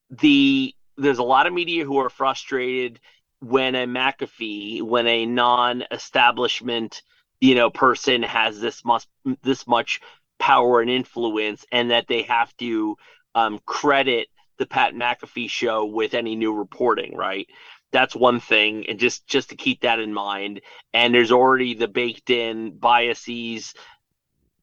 the 0.10 0.76
there's 0.98 1.20
a 1.20 1.24
lot 1.24 1.48
of 1.48 1.54
media 1.54 1.86
who 1.86 1.98
are 2.00 2.10
frustrated 2.10 3.00
when 3.40 3.76
a 3.76 3.86
McAfee, 3.86 4.82
when 4.82 5.06
a 5.06 5.26
non-establishment, 5.28 7.04
you 7.40 7.54
know, 7.54 7.70
person 7.70 8.24
has 8.24 8.60
this 8.60 8.84
much 8.84 9.06
this 9.44 9.68
much 9.68 10.02
power 10.40 10.82
and 10.82 10.90
influence, 10.90 11.66
and 11.72 11.92
that 11.92 12.08
they 12.08 12.24
have 12.24 12.56
to 12.58 12.98
um, 13.36 13.60
credit 13.66 14.28
the 14.58 14.66
Pat 14.66 14.94
McAfee 14.94 15.50
show 15.50 15.86
with 15.86 16.14
any 16.14 16.36
new 16.36 16.54
reporting, 16.54 17.16
right? 17.16 17.48
That's 17.92 18.16
one 18.16 18.40
thing, 18.40 18.86
and 18.90 19.00
just 19.00 19.28
just 19.28 19.50
to 19.50 19.56
keep 19.56 19.82
that 19.82 20.00
in 20.00 20.14
mind. 20.14 20.62
And 20.94 21.14
there's 21.14 21.32
already 21.32 21.74
the 21.74 21.88
baked 21.88 22.30
in 22.30 22.78
biases 22.78 23.74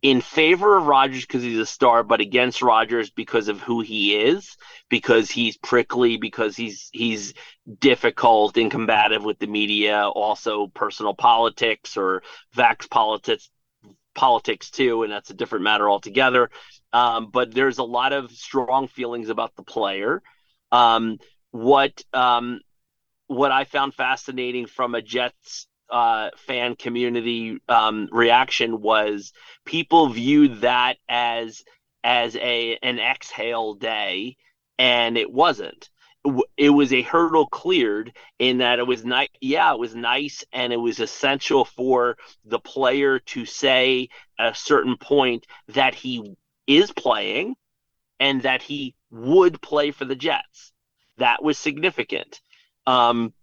in 0.03 0.21
favor 0.21 0.77
of 0.77 0.85
Rodgers 0.85 1.23
because 1.23 1.43
he's 1.43 1.59
a 1.59 1.65
star, 1.65 2.03
but 2.03 2.21
against 2.21 2.61
Rodgers 2.61 3.09
because 3.09 3.49
of 3.49 3.63
who 3.63 3.81
he 3.81 4.15
is, 4.15 4.59
because 4.91 5.31
he's 5.31 5.57
prickly, 5.57 6.19
because 6.19 6.55
he's 6.55 6.91
he's 6.93 7.33
difficult 7.81 8.59
and 8.59 8.71
combative 8.71 9.25
with 9.25 9.39
the 9.39 9.47
media, 9.47 10.07
also 10.07 10.67
personal 10.67 11.15
politics 11.15 11.97
or 11.97 12.23
vax 12.55 12.89
politics 12.91 13.49
politics 14.15 14.71
too, 14.71 15.03
and 15.03 15.13
that's 15.13 15.31
a 15.31 15.35
different 15.35 15.65
matter 15.65 15.89
altogether. 15.89 16.51
Um, 16.93 17.31
but 17.31 17.53
there's 17.53 17.79
a 17.79 17.85
lot 17.85 18.13
of 18.13 18.31
strong 18.31 18.89
feelings 18.89 19.29
about 19.29 19.55
the 19.57 19.63
player. 19.63 20.23
Um, 20.73 21.19
what 21.51 22.03
um, 22.13 22.61
what 23.27 23.53
I 23.53 23.65
found 23.65 23.95
fascinating 23.95 24.67
from 24.67 24.95
a 24.95 25.03
Jets 25.03 25.67
uh, 25.91 26.31
fan 26.37 26.77
community 26.77 27.59
um, 27.69 28.09
reaction 28.11 28.81
was 28.81 29.33
people 29.65 30.09
viewed 30.09 30.63
that 30.63 30.97
as 31.09 31.63
as 32.03 32.37
a 32.37 32.79
an 32.83 32.99
exhale 32.99 33.75
day, 33.75 34.37
and 34.79 35.17
it 35.17 35.31
wasn't 35.31 35.89
it 36.57 36.71
was 36.71 36.93
a 36.93 37.03
hurdle 37.03 37.47
cleared 37.47 38.13
in 38.39 38.59
that 38.59 38.79
it 38.79 38.87
was 38.87 39.05
nice. 39.05 39.29
Yeah, 39.41 39.73
it 39.73 39.79
was 39.79 39.95
nice 39.95 40.45
and 40.53 40.73
it 40.73 40.79
was 40.79 41.01
essential 41.01 41.65
for 41.65 42.17
the 42.45 42.59
player 42.59 43.19
to 43.19 43.45
say 43.45 44.09
at 44.39 44.53
a 44.53 44.55
certain 44.55 44.97
point 44.97 45.47
that 45.69 45.95
he 45.95 46.35
is 46.67 46.91
playing 46.93 47.57
and 48.21 48.43
that 48.43 48.63
he 48.63 48.95
would 49.11 49.61
play 49.61 49.91
for 49.91 50.05
the 50.05 50.17
Jets. 50.17 50.73
That 51.19 51.43
was 51.43 51.59
significant. 51.59 52.41
Um, 52.87 53.35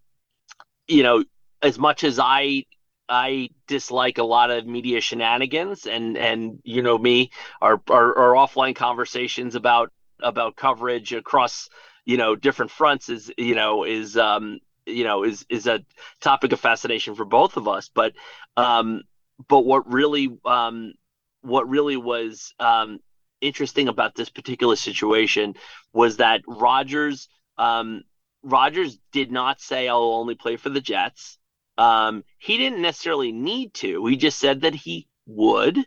you 0.87 1.03
know, 1.03 1.23
as 1.61 1.77
much 1.77 2.03
as 2.03 2.19
I 2.19 2.65
I 3.07 3.49
dislike 3.67 4.17
a 4.17 4.23
lot 4.23 4.51
of 4.51 4.65
media 4.65 5.01
shenanigans 5.01 5.85
and 5.85 6.17
and 6.17 6.59
you 6.63 6.81
know 6.81 6.97
me 6.97 7.31
our 7.61 7.81
our, 7.89 8.17
our 8.17 8.33
offline 8.33 8.75
conversations 8.75 9.55
about 9.55 9.91
about 10.19 10.55
coverage 10.55 11.13
across 11.13 11.69
you 12.05 12.17
know 12.17 12.35
different 12.35 12.71
fronts 12.71 13.09
is 13.09 13.31
you 13.37 13.55
know 13.55 13.83
is 13.83 14.17
um 14.17 14.59
you 14.85 15.03
know 15.03 15.23
is 15.23 15.45
is 15.49 15.67
a 15.67 15.83
topic 16.21 16.51
of 16.51 16.59
fascination 16.59 17.15
for 17.15 17.25
both 17.25 17.57
of 17.57 17.67
us 17.67 17.89
but 17.93 18.13
um 18.57 19.01
but 19.47 19.65
what 19.65 19.91
really 19.91 20.29
um, 20.45 20.93
what 21.41 21.67
really 21.69 21.97
was 21.97 22.53
um, 22.59 22.99
interesting 23.39 23.87
about 23.87 24.15
this 24.15 24.29
particular 24.29 24.75
situation 24.75 25.55
was 25.93 26.17
that 26.17 26.41
Rodgers 26.47 27.27
um, 27.57 28.03
Rodgers 28.43 28.97
did 29.11 29.31
not 29.31 29.61
say 29.61 29.87
I'll 29.87 30.01
only 30.01 30.35
play 30.35 30.57
for 30.57 30.69
the 30.69 30.81
Jets. 30.81 31.37
Um, 31.77 32.23
he 32.37 32.57
didn't 32.57 32.81
necessarily 32.81 33.31
need 33.31 33.73
to. 33.75 34.05
He 34.05 34.17
just 34.17 34.39
said 34.39 34.61
that 34.61 34.75
he 34.75 35.07
would. 35.25 35.77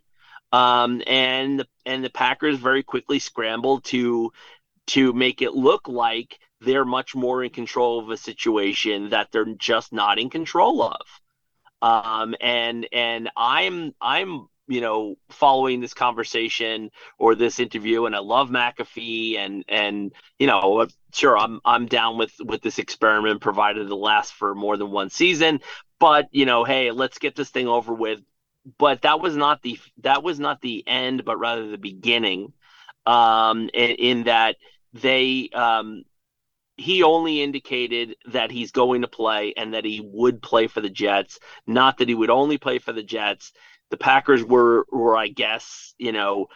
Um, 0.53 1.03
and 1.09 1.61
the, 1.61 1.67
and 1.85 2.05
the 2.05 2.11
Packers 2.11 2.59
very 2.59 2.85
quickly 2.85 3.19
scrambled 3.19 3.85
to 3.87 4.31
to 4.89 5.13
make 5.13 5.43
it 5.43 5.55
look 5.55 5.89
like 5.89 6.39
they're 6.61 6.85
much 6.85 7.15
more 7.15 7.45
in 7.45 7.51
control 7.51 8.01
of 8.01 8.11
a 8.11 8.17
situation 8.17 9.11
that 9.11 9.31
they're 9.33 9.45
just 9.59 9.93
not 9.93 10.19
in 10.19 10.31
control 10.31 10.83
of. 10.83 11.01
Um, 11.83 12.35
and 12.41 12.89
and 12.93 13.31
I'm 13.37 13.95
I'm 14.01 14.47
you 14.67 14.81
know 14.81 15.17
following 15.31 15.81
this 15.81 15.93
conversation 15.93 16.91
or 17.19 17.35
this 17.35 17.61
interview, 17.61 18.07
and 18.07 18.17
I 18.17 18.21
love 18.21 18.49
McAfee, 18.49 19.37
and 19.37 19.65
and 19.69 20.13
you 20.39 20.47
know 20.47 20.87
sure 21.13 21.37
I'm 21.37 21.61
I'm 21.65 21.87
down 21.87 22.17
with 22.17 22.33
with 22.41 22.63
this 22.63 22.79
experiment 22.79 23.43
provided 23.43 23.91
it 23.91 23.95
lasts 23.95 24.33
for 24.33 24.55
more 24.55 24.77
than 24.77 24.91
one 24.91 25.11
season. 25.11 25.61
But 26.01 26.29
you 26.33 26.47
know, 26.47 26.65
hey, 26.65 26.91
let's 26.91 27.19
get 27.19 27.37
this 27.37 27.51
thing 27.51 27.69
over 27.69 27.93
with. 27.93 28.21
But 28.79 29.03
that 29.03 29.21
was 29.21 29.37
not 29.37 29.61
the 29.61 29.79
that 30.03 30.23
was 30.23 30.41
not 30.41 30.63
the 30.63 30.83
end, 30.87 31.25
but 31.25 31.39
rather 31.39 31.69
the 31.69 31.79
beginning. 31.79 32.53
Um, 33.07 33.69
in, 33.75 33.91
in 33.91 34.23
that 34.25 34.57
they 34.95 35.51
um 35.55 36.05
he 36.77 37.03
only 37.03 37.43
indicated 37.43 38.17
that 38.33 38.51
he's 38.51 38.73
going 38.73 39.03
to 39.03 39.09
play 39.09 39.55
and 39.57 39.75
that 39.75 39.85
he 39.85 40.01
would 40.01 40.43
play 40.43 40.67
for 40.67 40.81
the 40.81 40.91
Jets, 40.91 41.39
not 41.67 41.99
that 41.99 42.09
he 42.09 42.15
would 42.17 42.31
only 42.31 42.59
play 42.59 42.79
for 42.81 42.93
the 42.93 43.03
Jets. 43.03 43.53
The 43.91 43.97
Packers 43.97 44.43
were 44.45 44.87
were 44.91 45.17
I 45.17 45.29
guess, 45.29 45.95
you 45.99 46.13
know, 46.13 46.49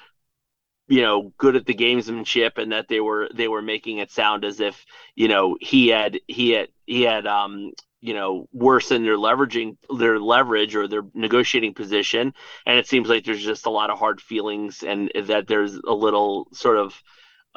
you 0.89 1.03
know, 1.03 1.33
good 1.37 1.57
at 1.57 1.67
the 1.67 1.75
gamesmanship 1.75 2.59
and 2.59 2.73
that 2.73 2.89
they 2.89 3.01
were 3.01 3.29
they 3.35 3.49
were 3.49 3.63
making 3.63 3.99
it 3.99 4.11
sound 4.11 4.45
as 4.45 4.61
if, 4.61 4.87
you 5.15 5.29
know, 5.29 5.57
he 5.61 5.89
had 5.89 6.19
he 6.27 6.51
had 6.51 6.69
he 6.87 7.03
had 7.03 7.27
um 7.27 7.73
you 8.01 8.15
know 8.15 8.49
worsened 8.53 9.05
their 9.05 9.17
leveraging 9.17 9.77
their 9.99 10.19
leverage 10.21 10.75
or 10.77 10.87
their 10.89 11.03
negotiating 11.15 11.75
position 11.75 12.33
and 12.65 12.79
it 12.79 12.87
seems 12.87 13.09
like 13.09 13.25
there's 13.25 13.43
just 13.43 13.67
a 13.67 13.71
lot 13.71 13.91
of 13.91 13.99
hard 13.99 14.21
feelings 14.21 14.85
and 14.85 15.11
that 15.27 15.49
there's 15.49 15.75
a 15.75 15.93
little 15.93 16.47
sort 16.53 16.79
of 16.79 17.03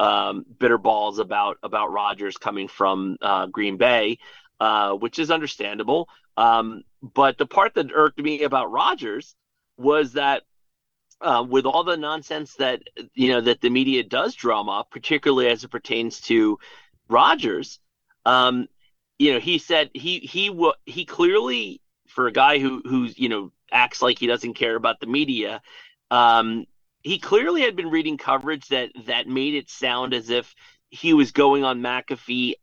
um, 0.01 0.43
bitter 0.57 0.79
balls 0.79 1.19
about 1.19 1.57
about 1.61 1.91
Rodgers 1.91 2.35
coming 2.35 2.67
from 2.67 3.17
uh, 3.21 3.45
Green 3.45 3.77
Bay, 3.77 4.17
uh, 4.59 4.93
which 4.93 5.19
is 5.19 5.29
understandable. 5.29 6.09
Um, 6.37 6.81
but 7.03 7.37
the 7.37 7.45
part 7.45 7.75
that 7.75 7.91
irked 7.93 8.17
me 8.17 8.41
about 8.41 8.71
Rodgers 8.71 9.35
was 9.77 10.13
that 10.13 10.41
uh, 11.21 11.45
with 11.47 11.67
all 11.67 11.83
the 11.83 11.97
nonsense 11.97 12.55
that 12.55 12.81
you 13.13 13.29
know 13.29 13.41
that 13.41 13.61
the 13.61 13.69
media 13.69 14.03
does 14.03 14.33
drum 14.33 14.69
up, 14.69 14.89
particularly 14.89 15.47
as 15.49 15.63
it 15.63 15.69
pertains 15.69 16.19
to 16.21 16.57
Rodgers, 17.07 17.79
um, 18.25 18.67
you 19.19 19.33
know, 19.33 19.39
he 19.39 19.59
said 19.59 19.91
he 19.93 20.17
he 20.17 20.47
w- 20.47 20.73
he 20.87 21.05
clearly 21.05 21.79
for 22.07 22.25
a 22.25 22.31
guy 22.31 22.57
who 22.57 22.81
who's 22.85 23.19
you 23.19 23.29
know 23.29 23.51
acts 23.71 24.01
like 24.01 24.17
he 24.17 24.25
doesn't 24.25 24.55
care 24.55 24.75
about 24.75 24.99
the 24.99 25.05
media, 25.05 25.61
um, 26.09 26.65
he 27.03 27.19
clearly 27.19 27.61
had 27.61 27.75
been 27.75 27.89
reading 27.89 28.17
coverage 28.17 28.67
that 28.67 28.91
that 29.05 29.27
made 29.27 29.55
it 29.55 29.69
sound 29.69 30.13
as 30.13 30.29
if 30.29 30.53
he 30.89 31.13
was 31.13 31.31
going 31.31 31.63
on 31.63 31.81
McAfee 31.81 32.55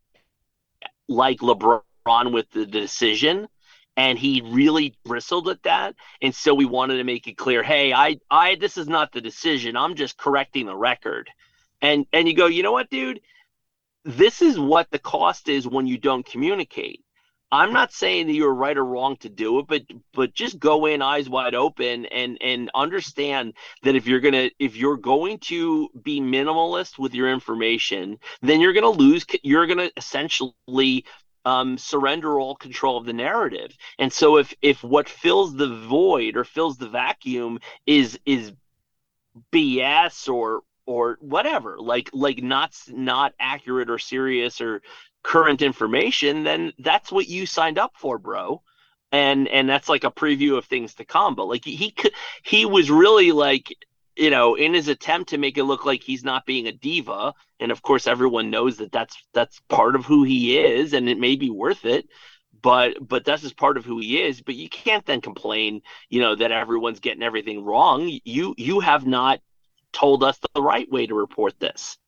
like 1.08 1.38
LeBron 1.40 2.32
with 2.32 2.50
the 2.50 2.66
decision 2.66 3.48
and 3.96 4.18
he 4.18 4.42
really 4.44 4.94
bristled 5.04 5.48
at 5.48 5.62
that. 5.64 5.96
And 6.22 6.34
so 6.34 6.54
we 6.54 6.64
wanted 6.64 6.98
to 6.98 7.04
make 7.04 7.26
it 7.26 7.36
clear 7.36 7.62
hey 7.62 7.92
I 7.92 8.18
I 8.30 8.54
this 8.56 8.76
is 8.76 8.88
not 8.88 9.12
the 9.12 9.20
decision. 9.20 9.76
I'm 9.76 9.94
just 9.94 10.16
correcting 10.16 10.66
the 10.66 10.76
record. 10.76 11.30
And 11.80 12.06
and 12.12 12.28
you 12.28 12.34
go 12.34 12.46
you 12.46 12.62
know 12.62 12.72
what 12.72 12.90
dude? 12.90 13.20
This 14.04 14.40
is 14.40 14.58
what 14.58 14.90
the 14.90 14.98
cost 14.98 15.48
is 15.48 15.66
when 15.66 15.86
you 15.86 15.98
don't 15.98 16.24
communicate 16.24 17.04
I'm 17.50 17.72
not 17.72 17.92
saying 17.92 18.26
that 18.26 18.34
you're 18.34 18.52
right 18.52 18.76
or 18.76 18.84
wrong 18.84 19.16
to 19.18 19.28
do 19.28 19.58
it, 19.58 19.66
but 19.66 19.82
but 20.12 20.34
just 20.34 20.58
go 20.58 20.86
in 20.86 21.00
eyes 21.00 21.28
wide 21.28 21.54
open 21.54 22.06
and 22.06 22.36
and 22.42 22.70
understand 22.74 23.54
that 23.82 23.96
if 23.96 24.06
you're 24.06 24.20
gonna 24.20 24.50
if 24.58 24.76
you're 24.76 24.98
going 24.98 25.38
to 25.38 25.88
be 26.02 26.20
minimalist 26.20 26.98
with 26.98 27.14
your 27.14 27.30
information, 27.32 28.18
then 28.42 28.60
you're 28.60 28.74
gonna 28.74 28.90
lose. 28.90 29.24
You're 29.42 29.66
gonna 29.66 29.90
essentially 29.96 31.04
um, 31.46 31.78
surrender 31.78 32.38
all 32.38 32.54
control 32.54 32.98
of 32.98 33.06
the 33.06 33.14
narrative. 33.14 33.74
And 33.98 34.12
so 34.12 34.36
if 34.36 34.52
if 34.60 34.84
what 34.84 35.08
fills 35.08 35.54
the 35.54 35.74
void 35.86 36.36
or 36.36 36.44
fills 36.44 36.76
the 36.76 36.88
vacuum 36.88 37.60
is 37.86 38.18
is 38.26 38.52
BS 39.52 40.28
or 40.32 40.62
or 40.84 41.18
whatever, 41.20 41.78
like 41.78 42.10
like 42.12 42.42
not 42.42 42.74
not 42.88 43.32
accurate 43.40 43.88
or 43.88 43.98
serious 43.98 44.60
or 44.60 44.82
current 45.28 45.60
information, 45.60 46.42
then 46.42 46.72
that's 46.78 47.12
what 47.12 47.28
you 47.28 47.44
signed 47.44 47.78
up 47.78 47.92
for, 47.98 48.18
bro. 48.18 48.62
And 49.12 49.46
and 49.48 49.68
that's 49.68 49.88
like 49.88 50.04
a 50.04 50.10
preview 50.10 50.56
of 50.56 50.64
things 50.64 50.94
to 50.94 51.04
come. 51.04 51.34
But 51.34 51.48
like 51.48 51.66
he 51.66 51.90
could, 51.90 52.12
he 52.42 52.64
was 52.64 52.90
really 52.90 53.32
like 53.32 53.74
you 54.16 54.30
know 54.30 54.54
in 54.54 54.72
his 54.72 54.88
attempt 54.88 55.30
to 55.30 55.38
make 55.38 55.58
it 55.58 55.64
look 55.64 55.84
like 55.84 56.02
he's 56.02 56.24
not 56.24 56.46
being 56.46 56.66
a 56.66 56.72
diva. 56.72 57.34
And 57.60 57.70
of 57.70 57.82
course 57.82 58.06
everyone 58.06 58.50
knows 58.50 58.78
that 58.78 58.90
that's 58.90 59.16
that's 59.34 59.60
part 59.68 59.96
of 59.96 60.06
who 60.06 60.24
he 60.24 60.58
is 60.58 60.94
and 60.94 61.10
it 61.10 61.18
may 61.18 61.36
be 61.36 61.50
worth 61.50 61.84
it. 61.84 62.08
But 62.62 62.96
but 63.06 63.26
that's 63.26 63.42
just 63.42 63.58
part 63.58 63.76
of 63.76 63.84
who 63.84 63.98
he 63.98 64.22
is. 64.22 64.40
But 64.40 64.54
you 64.54 64.70
can't 64.70 65.04
then 65.04 65.20
complain 65.20 65.82
you 66.08 66.20
know 66.20 66.36
that 66.36 66.52
everyone's 66.52 67.00
getting 67.00 67.22
everything 67.22 67.62
wrong. 67.64 68.10
You 68.24 68.54
you 68.56 68.80
have 68.80 69.06
not 69.06 69.40
told 69.92 70.24
us 70.24 70.38
the 70.54 70.62
right 70.62 70.90
way 70.90 71.06
to 71.06 71.14
report 71.14 71.60
this 71.60 71.98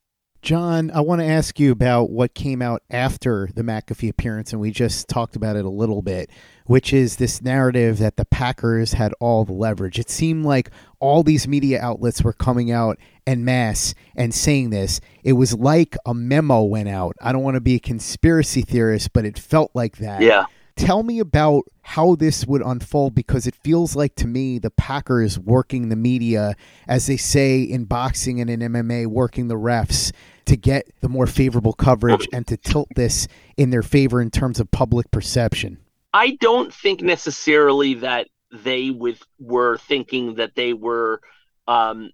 Jon, 0.42 0.90
I 0.92 1.02
want 1.02 1.20
to 1.20 1.26
ask 1.26 1.60
you 1.60 1.70
about 1.70 2.10
what 2.10 2.34
came 2.34 2.62
out 2.62 2.82
after 2.90 3.50
the 3.54 3.62
McAfee 3.62 4.08
appearance, 4.08 4.52
and 4.52 4.60
we 4.60 4.70
just 4.70 5.06
talked 5.06 5.36
about 5.36 5.56
it 5.56 5.66
a 5.66 5.70
little 5.70 6.00
bit, 6.00 6.30
which 6.64 6.94
is 6.94 7.16
this 7.16 7.42
narrative 7.42 7.98
that 7.98 8.16
the 8.16 8.24
Packers 8.24 8.94
had 8.94 9.12
all 9.20 9.44
the 9.44 9.52
leverage. 9.52 9.98
It 9.98 10.08
seemed 10.08 10.46
like 10.46 10.70
all 10.98 11.22
these 11.22 11.46
media 11.46 11.78
outlets 11.82 12.22
were 12.22 12.32
coming 12.32 12.70
out 12.70 12.98
en 13.26 13.44
masse 13.44 13.94
and 14.16 14.34
saying 14.34 14.70
this. 14.70 15.00
It 15.22 15.34
was 15.34 15.54
like 15.54 15.94
a 16.06 16.14
memo 16.14 16.62
went 16.62 16.88
out. 16.88 17.16
I 17.20 17.32
don't 17.32 17.42
want 17.42 17.56
to 17.56 17.60
be 17.60 17.74
a 17.74 17.80
conspiracy 17.80 18.62
theorist, 18.62 19.12
but 19.12 19.26
it 19.26 19.38
felt 19.38 19.70
like 19.74 19.98
that. 19.98 20.22
Yeah. 20.22 20.46
Tell 20.80 21.02
me 21.02 21.18
about 21.18 21.64
how 21.82 22.14
this 22.14 22.46
would 22.46 22.62
unfold 22.62 23.14
because 23.14 23.46
it 23.46 23.54
feels 23.54 23.94
like 23.94 24.14
to 24.14 24.26
me 24.26 24.58
the 24.58 24.70
Packers 24.70 25.38
working 25.38 25.90
the 25.90 25.94
media, 25.94 26.54
as 26.88 27.06
they 27.06 27.18
say 27.18 27.60
in 27.60 27.84
boxing 27.84 28.40
and 28.40 28.48
in 28.48 28.60
MMA, 28.60 29.06
working 29.06 29.48
the 29.48 29.56
refs 29.56 30.10
to 30.46 30.56
get 30.56 30.88
the 31.02 31.08
more 31.10 31.26
favorable 31.26 31.74
coverage 31.74 32.26
and 32.32 32.46
to 32.46 32.56
tilt 32.56 32.88
this 32.96 33.28
in 33.58 33.68
their 33.68 33.82
favor 33.82 34.22
in 34.22 34.30
terms 34.30 34.58
of 34.58 34.70
public 34.70 35.10
perception. 35.10 35.76
I 36.14 36.38
don't 36.40 36.72
think 36.72 37.02
necessarily 37.02 37.92
that 37.94 38.28
they 38.50 38.88
with 38.88 39.22
were 39.38 39.76
thinking 39.76 40.36
that 40.36 40.54
they 40.54 40.72
were 40.72 41.20
um, 41.68 42.10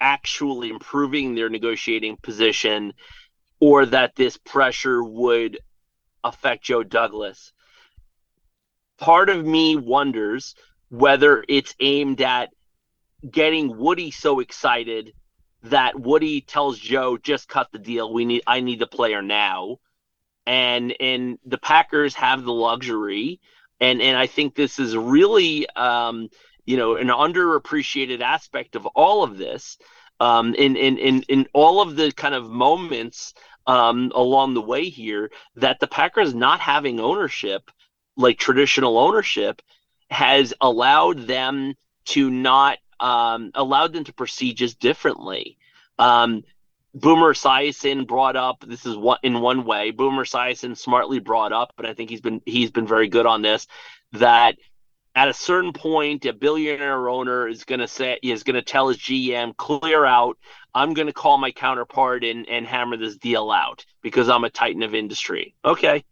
actually 0.00 0.70
improving 0.70 1.34
their 1.34 1.48
negotiating 1.48 2.18
position 2.18 2.94
or 3.58 3.86
that 3.86 4.14
this 4.14 4.36
pressure 4.36 5.02
would 5.02 5.58
affect 6.22 6.62
Joe 6.62 6.84
Douglas 6.84 7.52
part 8.98 9.28
of 9.28 9.44
me 9.44 9.76
wonders 9.76 10.54
whether 10.90 11.44
it's 11.48 11.74
aimed 11.80 12.20
at 12.20 12.50
getting 13.28 13.76
Woody 13.76 14.10
so 14.10 14.40
excited 14.40 15.12
that 15.64 15.98
Woody 15.98 16.40
tells 16.40 16.78
Joe, 16.78 17.16
just 17.16 17.48
cut 17.48 17.72
the 17.72 17.78
deal. 17.78 18.12
We 18.12 18.24
need 18.24 18.42
I 18.46 18.60
need 18.60 18.78
the 18.78 18.86
player 18.86 19.22
now. 19.22 19.78
And 20.46 20.94
and 21.00 21.38
the 21.44 21.58
Packers 21.58 22.14
have 22.14 22.44
the 22.44 22.52
luxury. 22.52 23.40
And 23.80 24.00
and 24.02 24.16
I 24.16 24.26
think 24.26 24.54
this 24.54 24.78
is 24.78 24.96
really 24.96 25.68
um, 25.70 26.28
you 26.66 26.76
know, 26.76 26.96
an 26.96 27.08
underappreciated 27.08 28.20
aspect 28.20 28.76
of 28.76 28.86
all 28.86 29.22
of 29.22 29.36
this. 29.36 29.78
Um, 30.20 30.54
in, 30.54 30.76
in 30.76 30.96
in 30.98 31.22
in 31.22 31.48
all 31.52 31.80
of 31.80 31.96
the 31.96 32.12
kind 32.12 32.34
of 32.36 32.48
moments 32.48 33.34
um, 33.66 34.12
along 34.14 34.54
the 34.54 34.60
way 34.60 34.88
here 34.88 35.30
that 35.56 35.80
the 35.80 35.88
Packers 35.88 36.34
not 36.34 36.60
having 36.60 37.00
ownership 37.00 37.68
like 38.16 38.38
traditional 38.38 38.98
ownership 38.98 39.62
has 40.10 40.54
allowed 40.60 41.26
them 41.26 41.74
to 42.06 42.30
not 42.30 42.78
um, 43.00 43.50
allowed 43.54 43.92
them 43.92 44.04
to 44.04 44.12
proceed 44.12 44.56
just 44.56 44.78
differently. 44.78 45.58
Um, 45.98 46.44
Boomer 46.94 47.34
Esiason 47.34 48.06
brought 48.06 48.36
up 48.36 48.64
this 48.66 48.86
is 48.86 48.96
what 48.96 49.20
in 49.22 49.40
one 49.40 49.64
way. 49.64 49.90
Boomer 49.90 50.24
Esiason 50.24 50.76
smartly 50.76 51.18
brought 51.18 51.52
up, 51.52 51.72
but 51.76 51.86
I 51.86 51.94
think 51.94 52.08
he's 52.08 52.20
been 52.20 52.40
he's 52.46 52.70
been 52.70 52.86
very 52.86 53.08
good 53.08 53.26
on 53.26 53.42
this. 53.42 53.66
That 54.12 54.56
at 55.16 55.28
a 55.28 55.34
certain 55.34 55.72
point, 55.72 56.24
a 56.24 56.32
billionaire 56.32 57.08
owner 57.08 57.48
is 57.48 57.64
going 57.64 57.80
to 57.80 57.88
say 57.88 58.18
is 58.22 58.44
going 58.44 58.54
to 58.54 58.62
tell 58.62 58.88
his 58.88 58.98
GM 58.98 59.56
clear 59.56 60.04
out. 60.04 60.38
I'm 60.72 60.94
going 60.94 61.06
to 61.06 61.12
call 61.12 61.36
my 61.36 61.50
counterpart 61.50 62.22
and 62.22 62.48
and 62.48 62.64
hammer 62.64 62.96
this 62.96 63.16
deal 63.16 63.50
out 63.50 63.84
because 64.00 64.28
I'm 64.28 64.44
a 64.44 64.50
titan 64.50 64.84
of 64.84 64.94
industry. 64.94 65.56
Okay, 65.64 66.04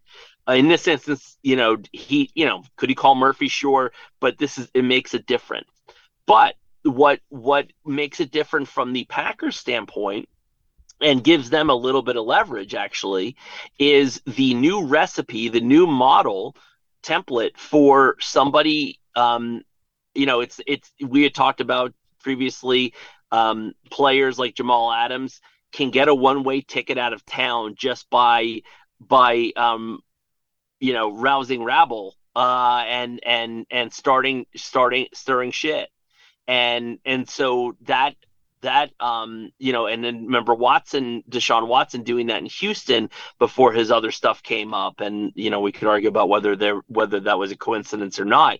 uh, 0.48 0.52
in 0.54 0.68
this 0.68 0.86
instance, 0.88 1.38
you 1.42 1.56
know, 1.56 1.78
he, 1.92 2.30
you 2.34 2.46
know, 2.46 2.62
could 2.76 2.88
he 2.88 2.94
call 2.94 3.14
Murphy? 3.14 3.48
Sure, 3.48 3.92
but 4.20 4.38
this 4.38 4.58
is 4.58 4.68
it 4.74 4.84
makes 4.84 5.14
a 5.14 5.18
difference. 5.20 5.68
but 6.26 6.56
what 6.84 7.20
what 7.28 7.68
makes 7.86 8.20
it 8.20 8.30
different 8.32 8.68
from 8.68 8.92
the 8.92 9.04
Packers 9.04 9.58
standpoint 9.58 10.28
and 11.00 11.24
gives 11.24 11.50
them 11.50 11.70
a 11.70 11.74
little 11.74 12.02
bit 12.02 12.16
of 12.16 12.24
leverage 12.26 12.74
actually 12.74 13.36
is 13.78 14.20
the 14.26 14.54
new 14.54 14.84
recipe, 14.86 15.48
the 15.48 15.60
new 15.60 15.86
model 15.86 16.56
template 17.02 17.56
for 17.58 18.16
somebody 18.20 19.00
um 19.16 19.62
you 20.14 20.26
know 20.26 20.40
it's 20.40 20.60
it's 20.66 20.92
we 21.06 21.22
had 21.22 21.34
talked 21.34 21.60
about 21.60 21.92
previously 22.22 22.94
um 23.32 23.72
players 23.90 24.38
like 24.38 24.54
Jamal 24.54 24.92
Adams 24.92 25.40
can 25.72 25.90
get 25.90 26.08
a 26.08 26.14
one-way 26.14 26.60
ticket 26.60 26.98
out 26.98 27.12
of 27.12 27.24
town 27.26 27.74
just 27.76 28.08
by 28.10 28.62
by 29.00 29.52
um 29.56 30.00
you 30.82 30.92
know 30.92 31.12
rousing 31.12 31.62
rabble 31.62 32.16
uh 32.34 32.82
and 32.86 33.20
and 33.24 33.66
and 33.70 33.92
starting 33.92 34.46
starting 34.56 35.06
stirring 35.14 35.52
shit. 35.52 35.88
And 36.48 36.98
and 37.04 37.28
so 37.28 37.76
that 37.82 38.16
that 38.62 38.90
um 38.98 39.52
you 39.58 39.72
know 39.72 39.86
and 39.86 40.02
then 40.02 40.26
remember 40.26 40.54
Watson 40.54 41.22
Deshaun 41.30 41.68
Watson 41.68 42.02
doing 42.02 42.26
that 42.26 42.40
in 42.40 42.46
Houston 42.46 43.10
before 43.38 43.72
his 43.72 43.92
other 43.92 44.10
stuff 44.10 44.42
came 44.42 44.74
up. 44.74 45.00
And 45.00 45.32
you 45.36 45.50
know 45.50 45.60
we 45.60 45.70
could 45.70 45.86
argue 45.86 46.08
about 46.08 46.28
whether 46.28 46.56
there 46.56 46.80
whether 46.88 47.20
that 47.20 47.38
was 47.38 47.52
a 47.52 47.56
coincidence 47.56 48.18
or 48.18 48.24
not. 48.24 48.58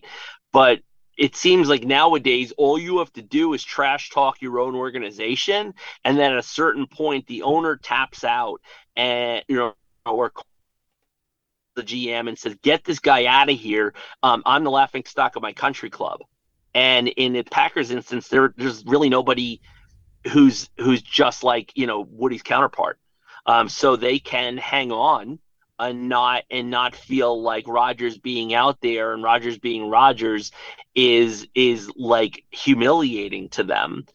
But 0.53 0.79
it 1.17 1.35
seems 1.35 1.67
like 1.67 1.83
nowadays 1.83 2.53
all 2.57 2.79
you 2.79 2.99
have 2.99 3.11
to 3.13 3.21
do 3.21 3.53
is 3.53 3.63
trash 3.63 4.11
talk 4.11 4.41
your 4.41 4.59
own 4.59 4.75
organization. 4.75 5.73
And 6.05 6.17
then 6.17 6.31
at 6.31 6.37
a 6.37 6.43
certain 6.43 6.87
point 6.87 7.27
the 7.27 7.43
owner 7.43 7.75
taps 7.75 8.23
out 8.23 8.61
and 8.95 9.43
you 9.49 9.57
know 9.57 9.73
or 10.05 10.31
the 11.75 11.83
GM 11.83 12.27
and 12.27 12.37
says 12.37 12.55
get 12.61 12.83
this 12.83 12.99
guy 12.99 13.25
out 13.25 13.49
of 13.49 13.57
here 13.57 13.93
um, 14.21 14.43
I'm 14.45 14.63
the 14.63 14.71
laughing 14.71 15.03
stock 15.05 15.35
of 15.35 15.41
my 15.41 15.53
country 15.53 15.89
club 15.89 16.21
and 16.73 17.07
in 17.09 17.33
the 17.33 17.43
Packers 17.43 17.91
instance 17.91 18.27
there, 18.27 18.53
there's 18.57 18.85
really 18.85 19.09
nobody 19.09 19.61
who's 20.27 20.69
who's 20.77 21.01
just 21.01 21.43
like 21.43 21.71
you 21.75 21.87
know 21.87 22.07
Woody's 22.09 22.43
counterpart. 22.43 22.99
Um, 23.45 23.67
so 23.67 23.95
they 23.95 24.19
can 24.19 24.57
hang 24.57 24.91
on 24.91 25.39
and 25.79 26.07
not 26.07 26.43
and 26.49 26.69
not 26.69 26.95
feel 26.95 27.41
like 27.41 27.67
Rodgers 27.67 28.17
being 28.17 28.53
out 28.53 28.79
there 28.81 29.13
and 29.13 29.23
Rodgers 29.23 29.57
being 29.57 29.89
Rodgers 29.89 30.51
is 30.95 31.47
is 31.53 31.91
like 31.95 32.43
humiliating 32.51 33.49
to 33.49 33.63
them. 33.63 34.05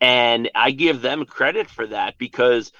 And 0.00 0.50
I 0.54 0.72
give 0.72 1.00
them 1.00 1.24
credit 1.24 1.70
for 1.70 1.86
that 1.86 2.18
because 2.18 2.72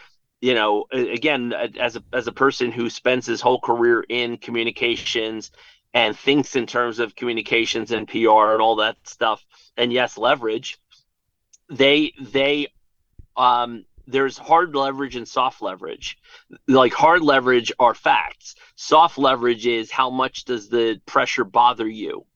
you 0.45 0.55
know 0.55 0.85
again 0.93 1.53
as 1.81 1.97
a 1.97 2.03
as 2.13 2.27
a 2.27 2.33
person 2.33 2.71
who 2.71 2.91
spends 2.91 3.27
his 3.27 3.41
whole 3.41 3.61
career 3.61 4.05
in 4.09 4.37
communications 4.37 5.51
and 5.95 6.17
thinks 6.17 6.57
in 6.57 6.67
terms 6.67 6.99
of 6.99 7.17
communications 7.17 7.93
and 7.93 8.09
PR 8.09 8.53
and 8.53 8.61
all 8.61 8.77
that 8.77 8.97
stuff 9.05 9.45
and 9.77 9.93
yes 9.93 10.19
leverage 10.19 10.79
they 11.71 12.13
they 12.21 12.69
um, 13.37 13.85
there's 14.07 14.37
hard 14.37 14.75
leverage 14.75 15.17
and 15.17 15.27
soft 15.27 15.63
leverage. 15.63 16.19
Like 16.69 16.93
hard 16.93 17.23
leverage 17.23 17.73
are 17.79 17.95
facts. 17.95 18.55
Soft 18.77 19.19
leverage 19.19 19.67
is 19.67 19.91
how 19.91 20.11
much 20.11 20.45
does 20.45 20.69
the 20.69 21.01
pressure 21.07 21.45
bother 21.45 21.89
you, 21.89 22.27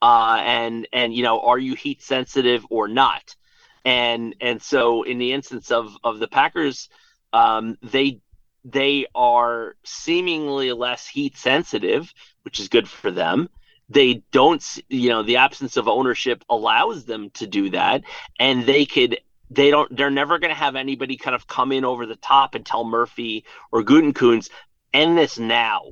uh, 0.00 0.38
and 0.40 0.86
and 0.92 1.14
you 1.14 1.22
know 1.22 1.40
are 1.40 1.58
you 1.58 1.74
heat 1.74 2.02
sensitive 2.02 2.66
or 2.70 2.88
not, 2.88 3.36
and 3.84 4.34
and 4.40 4.60
so 4.60 5.04
in 5.04 5.18
the 5.18 5.32
instance 5.32 5.70
of 5.70 5.96
of 6.02 6.18
the 6.18 6.28
Packers, 6.28 6.88
um, 7.32 7.78
they 7.82 8.20
they 8.64 9.06
are 9.14 9.74
seemingly 9.84 10.72
less 10.72 11.06
heat 11.06 11.36
sensitive, 11.36 12.12
which 12.42 12.60
is 12.60 12.68
good 12.68 12.88
for 12.88 13.10
them. 13.10 13.48
They 13.88 14.22
don't 14.30 14.64
you 14.88 15.10
know 15.10 15.22
the 15.22 15.36
absence 15.36 15.76
of 15.76 15.88
ownership 15.88 16.44
allows 16.48 17.04
them 17.04 17.30
to 17.30 17.46
do 17.46 17.70
that 17.70 18.02
and 18.38 18.64
they 18.64 18.86
could 18.86 19.18
they 19.50 19.70
don't 19.70 19.94
they're 19.94 20.10
never 20.10 20.38
going 20.38 20.50
to 20.50 20.58
have 20.58 20.76
anybody 20.76 21.16
kind 21.16 21.34
of 21.34 21.46
come 21.46 21.72
in 21.72 21.84
over 21.84 22.06
the 22.06 22.16
top 22.16 22.54
and 22.54 22.64
tell 22.64 22.84
Murphy 22.84 23.44
or 23.70 23.82
Gutekunst 23.82 24.50
end 24.94 25.18
this 25.18 25.38
now. 25.38 25.82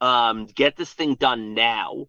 Um, 0.00 0.46
get 0.46 0.76
this 0.76 0.92
thing 0.92 1.14
done 1.14 1.54
now. 1.54 2.06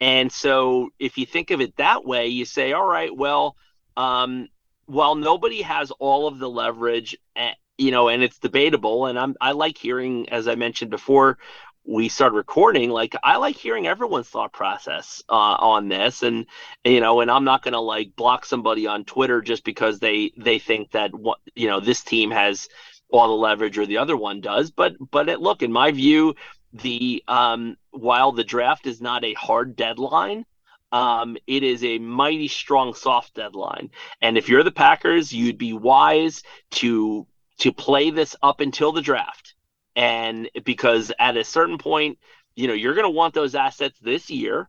And 0.00 0.30
so 0.30 0.90
if 0.98 1.16
you 1.16 1.26
think 1.26 1.50
of 1.50 1.60
it 1.60 1.76
that 1.76 2.04
way 2.04 2.26
you 2.26 2.44
say 2.44 2.72
all 2.72 2.86
right 2.86 3.16
well 3.16 3.56
um, 3.96 4.48
while 4.84 5.14
nobody 5.14 5.62
has 5.62 5.90
all 5.92 6.28
of 6.28 6.38
the 6.38 6.50
leverage 6.50 7.16
eh, 7.34 7.54
you 7.78 7.90
know 7.90 8.08
and 8.08 8.22
it's 8.22 8.38
debatable 8.38 9.06
and 9.06 9.18
I'm 9.18 9.36
I 9.40 9.52
like 9.52 9.76
hearing 9.78 10.28
as 10.30 10.48
I 10.48 10.54
mentioned 10.54 10.90
before 10.90 11.38
we 11.86 12.08
started 12.08 12.34
recording, 12.34 12.90
like 12.90 13.14
I 13.22 13.36
like 13.36 13.56
hearing 13.56 13.86
everyone's 13.86 14.28
thought 14.28 14.52
process 14.52 15.22
uh, 15.28 15.32
on 15.32 15.88
this, 15.88 16.22
and 16.22 16.46
you 16.84 17.00
know, 17.00 17.20
and 17.20 17.30
I'm 17.30 17.44
not 17.44 17.62
gonna 17.62 17.80
like 17.80 18.16
block 18.16 18.44
somebody 18.44 18.86
on 18.86 19.04
Twitter 19.04 19.40
just 19.40 19.64
because 19.64 19.98
they 19.98 20.32
they 20.36 20.58
think 20.58 20.90
that 20.92 21.14
what 21.14 21.38
you 21.54 21.68
know 21.68 21.80
this 21.80 22.02
team 22.02 22.30
has 22.30 22.68
all 23.10 23.28
the 23.28 23.34
leverage 23.34 23.78
or 23.78 23.86
the 23.86 23.98
other 23.98 24.16
one 24.16 24.40
does. 24.40 24.70
But 24.70 24.94
but 25.10 25.28
it, 25.28 25.40
look, 25.40 25.62
in 25.62 25.72
my 25.72 25.92
view, 25.92 26.34
the 26.72 27.22
um, 27.28 27.76
while 27.90 28.32
the 28.32 28.44
draft 28.44 28.86
is 28.86 29.00
not 29.00 29.24
a 29.24 29.34
hard 29.34 29.76
deadline, 29.76 30.44
um, 30.90 31.36
it 31.46 31.62
is 31.62 31.84
a 31.84 31.98
mighty 31.98 32.48
strong 32.48 32.94
soft 32.94 33.34
deadline, 33.34 33.90
and 34.20 34.36
if 34.36 34.48
you're 34.48 34.64
the 34.64 34.72
Packers, 34.72 35.32
you'd 35.32 35.58
be 35.58 35.72
wise 35.72 36.42
to 36.72 37.26
to 37.58 37.72
play 37.72 38.10
this 38.10 38.36
up 38.42 38.60
until 38.60 38.92
the 38.92 39.02
draft 39.02 39.54
and 39.96 40.50
because 40.64 41.10
at 41.18 41.36
a 41.36 41.44
certain 41.44 41.78
point, 41.78 42.18
you 42.54 42.68
know, 42.68 42.74
you're 42.74 42.94
going 42.94 43.06
to 43.06 43.10
want 43.10 43.34
those 43.34 43.54
assets 43.54 43.98
this 44.00 44.30
year. 44.30 44.68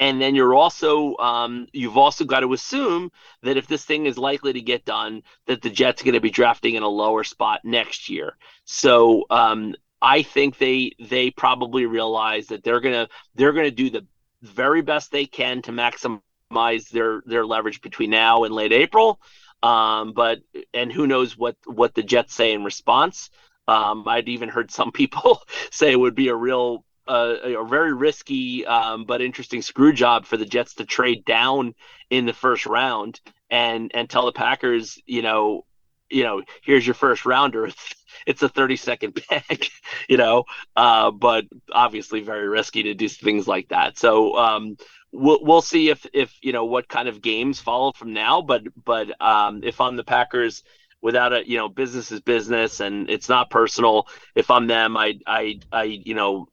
And 0.00 0.20
then 0.20 0.34
you're 0.34 0.54
also, 0.54 1.16
um, 1.18 1.68
you've 1.72 1.96
also 1.96 2.24
got 2.24 2.40
to 2.40 2.52
assume 2.52 3.12
that 3.42 3.56
if 3.56 3.68
this 3.68 3.84
thing 3.84 4.06
is 4.06 4.18
likely 4.18 4.52
to 4.52 4.60
get 4.60 4.84
done, 4.84 5.22
that 5.46 5.62
the 5.62 5.70
Jets 5.70 6.02
are 6.02 6.04
going 6.04 6.14
to 6.14 6.20
be 6.20 6.30
drafting 6.30 6.74
in 6.74 6.82
a 6.82 6.88
lower 6.88 7.22
spot 7.22 7.60
next 7.64 8.08
year. 8.08 8.36
So 8.64 9.24
um, 9.30 9.74
I 10.02 10.22
think 10.22 10.58
they 10.58 10.92
they 10.98 11.30
probably 11.30 11.86
realize 11.86 12.48
that 12.48 12.64
they're 12.64 12.80
gonna 12.80 13.08
they're 13.36 13.52
gonna 13.52 13.70
do 13.70 13.88
the 13.88 14.04
very 14.42 14.82
best 14.82 15.12
they 15.12 15.26
can 15.26 15.62
to 15.62 15.72
maximize 15.72 16.88
their 16.90 17.22
their 17.24 17.46
leverage 17.46 17.80
between 17.80 18.10
now 18.10 18.42
and 18.42 18.54
late 18.54 18.72
April. 18.72 19.20
Um, 19.64 20.12
but 20.12 20.40
and 20.74 20.92
who 20.92 21.06
knows 21.06 21.38
what 21.38 21.56
what 21.64 21.94
the 21.94 22.02
Jets 22.02 22.34
say 22.34 22.52
in 22.52 22.64
response. 22.64 23.30
Um, 23.66 24.06
I'd 24.06 24.28
even 24.28 24.50
heard 24.50 24.70
some 24.70 24.92
people 25.00 25.40
say 25.70 25.90
it 25.90 25.98
would 25.98 26.14
be 26.14 26.28
a 26.28 26.34
real, 26.34 26.84
uh, 27.08 27.36
a 27.42 27.64
very 27.64 27.94
risky 27.94 28.66
um, 28.66 29.06
but 29.06 29.22
interesting 29.22 29.62
screw 29.62 29.94
job 29.94 30.26
for 30.26 30.36
the 30.36 30.44
Jets 30.44 30.74
to 30.74 30.84
trade 30.84 31.24
down 31.24 31.74
in 32.10 32.26
the 32.26 32.34
first 32.34 32.66
round 32.66 33.20
and 33.48 33.90
and 33.94 34.10
tell 34.10 34.26
the 34.26 34.32
Packers, 34.32 34.98
you 35.06 35.22
know, 35.22 35.64
you 36.10 36.24
know, 36.24 36.42
here's 36.62 36.86
your 36.86 36.94
first 36.94 37.24
rounder. 37.24 37.70
It's, 38.26 38.42
a 38.42 38.48
30 38.48 38.76
second 38.76 39.12
pick, 39.28 39.70
you 40.08 40.16
know, 40.16 40.44
uh, 40.76 41.10
but 41.10 41.44
obviously 41.70 42.22
very 42.22 42.48
risky 42.48 42.84
to 42.84 42.94
do 42.94 43.06
things 43.06 43.46
like 43.46 43.68
that. 43.68 43.98
So 43.98 44.38
um, 44.38 44.76
we'll 45.14 45.42
we'll 45.42 45.62
see 45.62 45.88
if 45.88 46.06
if 46.12 46.36
you 46.42 46.52
know 46.52 46.64
what 46.64 46.88
kind 46.88 47.08
of 47.08 47.22
games 47.22 47.60
follow 47.60 47.92
from 47.92 48.12
now. 48.12 48.42
But 48.42 48.64
but 48.84 49.08
um, 49.20 49.60
if 49.62 49.80
I'm 49.80 49.96
the 49.96 50.04
Packers 50.04 50.62
without 51.04 51.34
a 51.34 51.46
you 51.46 51.58
know 51.58 51.68
business 51.68 52.10
is 52.10 52.20
business 52.20 52.80
and 52.80 53.10
it's 53.10 53.28
not 53.28 53.50
personal 53.50 54.08
if 54.34 54.50
i'm 54.50 54.66
them 54.66 54.96
i 54.96 55.14
i 55.26 55.60
i 55.70 55.82
you 55.82 56.14
know 56.14 56.48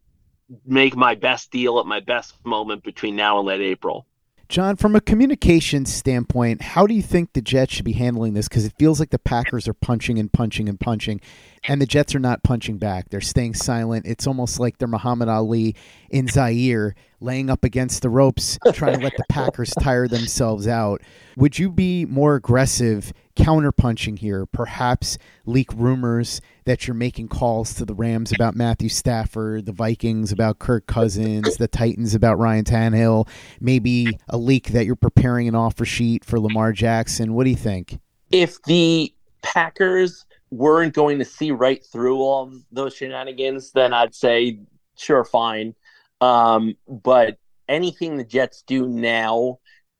make 0.65 0.93
my 0.93 1.15
best 1.15 1.50
deal 1.52 1.80
at 1.80 1.86
my 1.86 2.02
best 2.02 2.36
moment 2.45 2.84
between 2.84 3.15
now 3.15 3.39
and 3.39 3.47
late 3.47 3.62
april 3.62 4.06
Jon, 4.52 4.76
from 4.76 4.98
a 4.98 5.02
communication 5.02 5.86
standpoint, 5.86 6.62
how 6.62 6.86
do 6.86 6.94
you 6.94 7.02
think 7.02 7.32
the 7.32 7.42
Jets 7.42 7.74
should 7.74 7.86
be 7.86 7.94
handling 7.94 8.34
this? 8.34 8.50
Because 8.50 8.66
it 8.66 8.74
feels 8.78 9.00
like 9.00 9.10
the 9.10 9.18
Packers 9.18 9.66
are 9.66 9.74
punching 9.74 10.20
and 10.20 10.30
punching 10.30 10.68
and 10.68 10.78
punching, 10.78 11.22
and 11.70 11.82
the 11.82 11.86
Jets 11.86 12.14
are 12.16 12.20
not 12.20 12.44
punching 12.44 12.78
back. 12.78 13.08
They're 13.08 13.22
staying 13.22 13.54
silent. 13.54 14.06
It's 14.06 14.28
almost 14.28 14.60
like 14.60 14.78
they're 14.78 14.90
Muhammad 14.90 15.30
Ali 15.30 15.78
in 16.10 16.28
Zaire, 16.28 16.96
laying 17.22 17.50
up 17.50 17.64
against 17.64 18.02
the 18.02 18.10
ropes, 18.10 18.60
trying 18.74 18.98
to 18.98 19.04
let 19.06 19.16
the 19.16 19.24
Packers 19.30 19.74
tire 19.80 20.10
themselves 20.10 20.68
out. 20.68 21.02
Would 21.38 21.58
you 21.58 21.72
be 21.72 22.04
more 22.04 22.36
aggressive 22.36 23.14
counterpunching 23.43 24.19
here? 24.19 24.45
Perhaps 24.45 25.17
leak 25.45 25.71
rumors 25.73 26.41
that 26.65 26.88
you're 26.88 26.95
making 26.95 27.27
calls 27.27 27.73
to 27.75 27.86
the 27.86 27.93
Rams 27.93 28.32
about 28.32 28.56
Matthew 28.56 28.89
Stafford, 28.89 29.65
the 29.65 29.71
Vikings 29.71 30.32
about 30.32 30.60
Kirk 30.60 30.86
Cousins, 30.86 31.58
the 31.58 31.67
Titans 31.67 32.13
about 32.13 32.38
Ryan 32.38 32.65
Tannehill, 32.65 33.27
maybe 33.60 34.17
a 34.30 34.38
leak 34.38 34.67
that 34.69 34.86
you're 34.86 34.95
preparing 34.95 35.47
an 35.47 35.56
offer 35.56 35.86
sheet 35.86 36.23
for 36.23 36.39
Lamar 36.39 36.71
Jackson. 36.71 37.34
What 37.34 37.45
do 37.45 37.49
you 37.49 37.56
think? 37.56 37.99
If 38.32 38.62
the 38.63 39.13
Packers 39.41 40.25
weren't 40.51 40.93
going 40.93 41.17
to 41.19 41.25
see 41.25 41.51
right 41.51 41.84
through 41.86 42.17
all 42.19 42.51
those 42.71 42.95
shenanigans, 42.95 43.71
then 43.71 43.93
I'd 43.93 44.13
say 44.13 44.60
sure, 44.97 45.23
fine. 45.23 45.73
Um, 46.19 46.75
but 46.88 47.38
anything 47.67 48.17
the 48.17 48.23
Jets 48.23 48.63
do 48.65 48.88
now 48.88 49.60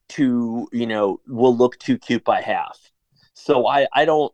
to, 0.10 0.68
you 0.72 0.88
know, 0.88 1.20
will 1.28 1.56
look 1.56 1.80
too 1.80 1.98
cute 1.98 2.24
by 2.24 2.42
half. 2.42 2.91
So 3.44 3.68
I, 3.68 3.88
I 3.94 4.06
don't 4.06 4.34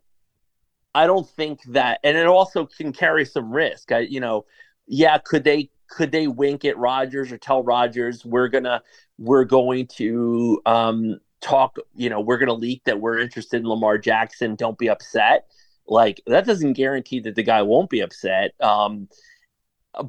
I 0.94 1.06
don't 1.06 1.30
think 1.30 1.64
that 1.68 2.00
and 2.04 2.18
it 2.18 2.28
also 2.28 2.66
can 2.66 2.92
carry 2.92 3.26
some 3.26 3.52
risk. 3.52 3.92
I, 3.92 4.00
you 4.00 4.20
know, 4.20 4.46
yeah, 4.88 5.18
could 5.18 5.44
they 5.44 5.70
could 5.90 6.12
they 6.12 6.28
wink 6.28 6.66
at 6.66 6.78
Rodgers 6.78 7.32
or 7.32 7.38
tell 7.38 7.64
Rodgers 7.64 8.26
we're 8.26 8.48
gonna 8.48 8.82
we're 9.18 9.46
going 9.46 9.88
to 9.98 10.62
um 10.66 11.20
talk, 11.40 11.78
you 11.96 12.10
know, 12.10 12.20
we're 12.20 12.40
to 12.48 12.54
leak 12.54 12.84
that 12.86 13.00
we're 13.00 13.20
interested 13.20 13.62
in 13.62 13.68
Lamar 13.68 13.98
Jackson. 13.98 14.56
Don't 14.56 14.78
be 14.78 14.90
upset. 14.90 15.48
Like 15.88 16.22
that 16.28 16.46
doesn't 16.46 16.74
guarantee 16.74 17.20
that 17.22 17.36
the 17.36 17.44
guy 17.44 17.62
won't 17.62 17.90
be 17.90 18.02
upset. 18.02 18.52
Um, 18.62 19.08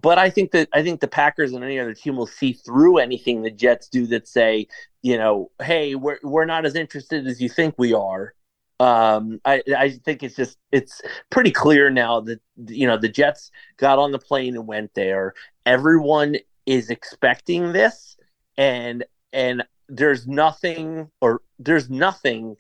but 0.00 0.18
I 0.18 0.30
think 0.30 0.50
that 0.52 0.68
I 0.72 0.82
think 0.82 1.00
the 1.00 1.08
Packers 1.08 1.52
and 1.52 1.64
any 1.64 1.78
other 1.78 1.94
team 1.94 2.16
will 2.16 2.26
see 2.26 2.52
through 2.52 2.98
anything 2.98 3.42
the 3.42 3.50
Jets 3.50 3.88
do 3.88 4.06
that 4.08 4.26
say, 4.28 4.66
you 5.02 5.16
know, 5.16 5.50
hey, 5.62 5.94
we're 5.94 6.18
we're 6.22 6.44
not 6.44 6.66
as 6.66 6.74
interested 6.74 7.26
as 7.26 7.40
you 7.40 7.48
think 7.48 7.74
we 7.78 7.92
are. 7.94 8.34
Um, 8.80 9.40
I 9.44 9.62
I 9.76 9.90
think 9.90 10.22
it's 10.22 10.36
just 10.36 10.56
it's 10.70 11.02
pretty 11.30 11.50
clear 11.50 11.90
now 11.90 12.20
that 12.20 12.40
you 12.66 12.86
know 12.86 12.96
the 12.96 13.08
Jets 13.08 13.50
got 13.76 13.98
on 13.98 14.12
the 14.12 14.18
plane 14.18 14.54
and 14.54 14.66
went 14.66 14.94
there. 14.94 15.34
Everyone 15.66 16.36
is 16.66 16.90
expecting 16.90 17.72
this, 17.72 18.16
and 18.56 19.04
and 19.32 19.64
there's 19.88 20.26
nothing 20.26 21.10
or 21.20 21.42
there's 21.58 21.90
nothing 21.90 22.56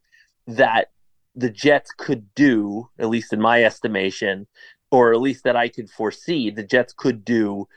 that 0.46 0.90
the 1.36 1.50
Jets 1.50 1.92
could 1.96 2.34
do, 2.34 2.88
at 2.98 3.08
least 3.08 3.32
in 3.32 3.40
my 3.40 3.62
estimation, 3.62 4.48
or 4.90 5.12
at 5.12 5.20
least 5.20 5.44
that 5.44 5.56
I 5.56 5.68
could 5.68 5.88
foresee, 5.88 6.50
the 6.50 6.64
Jets 6.64 6.92
could 6.92 7.24
do 7.24 7.68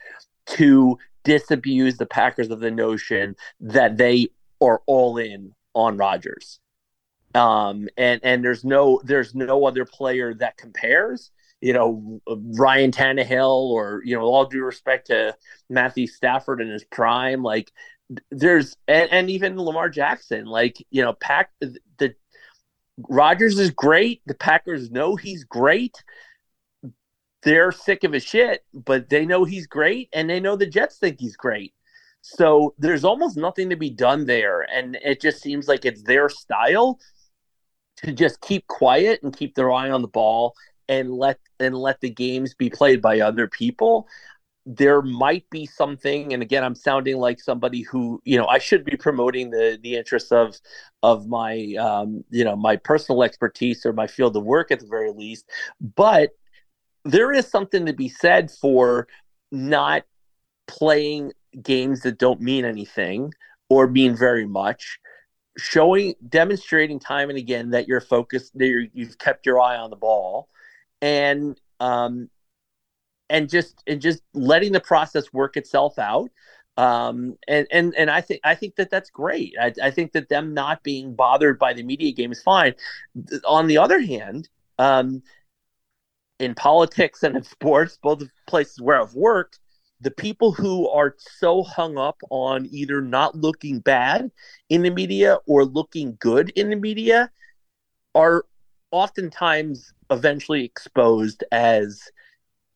to 0.47 0.97
disabuse 1.23 1.97
the 1.97 2.05
Packers 2.07 2.49
of 2.49 2.59
the 2.59 2.71
notion 2.71 3.35
that 3.59 3.97
they 3.97 4.29
are 4.61 4.81
all 4.87 5.17
in 5.17 5.53
on 5.75 5.97
Rodgers. 5.97 6.59
Um, 7.35 7.87
and 7.97 8.19
and 8.23 8.43
there's 8.43 8.63
no 8.63 9.01
there's 9.03 9.35
no 9.35 9.65
other 9.65 9.85
player 9.85 10.33
that 10.35 10.57
compares. 10.57 11.31
You 11.61 11.73
know, 11.73 12.21
Ryan 12.27 12.91
Tannehill, 12.91 13.69
or 13.69 14.01
you 14.03 14.17
know, 14.17 14.23
all 14.23 14.45
due 14.45 14.63
respect 14.63 15.07
to 15.07 15.35
Matthew 15.69 16.07
Stafford 16.07 16.59
in 16.59 16.69
his 16.69 16.83
prime, 16.85 17.43
like 17.43 17.71
there's 18.31 18.75
and, 18.87 19.09
and 19.11 19.29
even 19.29 19.59
Lamar 19.61 19.89
Jackson, 19.89 20.45
like 20.45 20.77
you 20.89 21.03
know, 21.03 21.13
Pack 21.13 21.51
the 21.59 22.15
Rodgers 22.97 23.59
is 23.59 23.71
great. 23.71 24.21
The 24.25 24.33
Packers 24.33 24.91
know 24.91 25.15
he's 25.15 25.43
great. 25.43 26.03
They're 27.43 27.71
sick 27.71 28.03
of 28.03 28.13
his 28.13 28.23
shit, 28.23 28.63
but 28.73 29.09
they 29.09 29.25
know 29.25 29.45
he's 29.45 29.67
great, 29.67 30.09
and 30.13 30.29
they 30.29 30.39
know 30.39 30.55
the 30.55 30.67
Jets 30.67 30.97
think 30.97 31.19
he's 31.19 31.35
great. 31.35 31.73
So 32.21 32.75
there's 32.77 33.03
almost 33.03 33.35
nothing 33.35 33.69
to 33.69 33.75
be 33.75 33.89
done 33.89 34.25
there, 34.25 34.61
and 34.61 34.95
it 35.03 35.21
just 35.21 35.41
seems 35.41 35.67
like 35.67 35.85
it's 35.85 36.03
their 36.03 36.29
style 36.29 36.99
to 38.03 38.11
just 38.11 38.41
keep 38.41 38.65
quiet 38.67 39.21
and 39.23 39.35
keep 39.35 39.55
their 39.55 39.71
eye 39.71 39.89
on 39.89 40.01
the 40.01 40.07
ball 40.07 40.53
and 40.89 41.11
let 41.11 41.39
and 41.59 41.75
let 41.75 41.99
the 42.01 42.09
games 42.09 42.53
be 42.53 42.69
played 42.69 43.01
by 43.01 43.19
other 43.19 43.47
people 43.47 44.07
there 44.65 45.01
might 45.01 45.49
be 45.49 45.65
something 45.65 46.33
and 46.33 46.43
again 46.43 46.63
i'm 46.63 46.75
sounding 46.75 47.17
like 47.17 47.39
somebody 47.39 47.81
who 47.81 48.21
you 48.25 48.37
know 48.37 48.45
i 48.45 48.59
should 48.59 48.85
be 48.85 48.95
promoting 48.95 49.49
the 49.49 49.79
the 49.81 49.95
interests 49.95 50.31
of 50.31 50.55
of 51.01 51.27
my 51.27 51.73
um 51.79 52.23
you 52.29 52.43
know 52.43 52.55
my 52.55 52.75
personal 52.75 53.23
expertise 53.23 53.85
or 53.85 53.93
my 53.93 54.05
field 54.05 54.37
of 54.37 54.43
work 54.43 54.69
at 54.69 54.79
the 54.79 54.85
very 54.85 55.11
least 55.11 55.49
but 55.95 56.29
there 57.05 57.31
is 57.31 57.47
something 57.47 57.87
to 57.87 57.93
be 57.93 58.07
said 58.07 58.51
for 58.51 59.07
not 59.51 60.03
playing 60.67 61.31
games 61.63 62.01
that 62.01 62.19
don't 62.19 62.39
mean 62.39 62.63
anything 62.63 63.33
or 63.69 63.87
mean 63.87 64.15
very 64.15 64.45
much 64.45 64.99
showing 65.57 66.15
demonstrating 66.29 66.99
time 66.99 67.29
and 67.29 67.37
again 67.37 67.71
that 67.71 67.87
you're 67.87 68.01
focused 68.01 68.57
that 68.57 68.67
you're, 68.67 68.85
you've 68.93 69.17
kept 69.17 69.45
your 69.45 69.59
eye 69.59 69.75
on 69.75 69.89
the 69.89 69.95
ball 69.95 70.47
and 71.01 71.59
um 71.79 72.29
and 73.29 73.49
just 73.49 73.83
and 73.85 74.01
just 74.01 74.21
letting 74.33 74.71
the 74.71 74.79
process 74.79 75.33
work 75.33 75.57
itself 75.57 75.99
out 75.99 76.29
um, 76.77 77.37
and 77.47 77.67
and 77.71 77.93
and 77.95 78.09
I 78.09 78.21
think 78.21 78.41
I 78.43 78.55
think 78.55 78.75
that 78.77 78.89
that's 78.89 79.09
great. 79.09 79.53
I, 79.59 79.73
I, 79.83 79.91
think 79.91 80.13
that 80.13 80.29
them 80.29 80.53
not 80.53 80.83
being 80.83 81.13
bothered 81.13 81.59
by 81.59 81.73
the 81.73 81.83
media 81.83 82.11
game 82.13 82.31
is 82.31 82.41
fine. 82.41 82.73
On 83.45 83.67
the 83.67 83.77
other 83.77 83.99
hand, 83.99 84.47
um, 84.79 85.21
in 86.39 86.55
politics 86.55 87.23
and 87.23 87.35
in 87.35 87.43
sports, 87.57 87.99
both 88.01 88.23
places 88.47 88.79
where 88.81 89.01
I've 89.01 89.13
worked, 89.13 89.59
the 90.01 90.11
people 90.11 90.51
who 90.51 90.89
are 90.89 91.15
so 91.17 91.63
hung 91.63 91.97
up 91.97 92.19
on 92.29 92.67
either 92.71 93.01
not 93.01 93.35
looking 93.35 93.79
bad 93.79 94.31
in 94.69 94.81
the 94.81 94.89
media 94.89 95.37
or 95.47 95.63
looking 95.63 96.17
good 96.19 96.49
in 96.51 96.69
the 96.69 96.75
media 96.75 97.29
are 98.15 98.45
oftentimes 98.91 99.93
eventually 100.09 100.65
exposed 100.65 101.43
as 101.51 102.01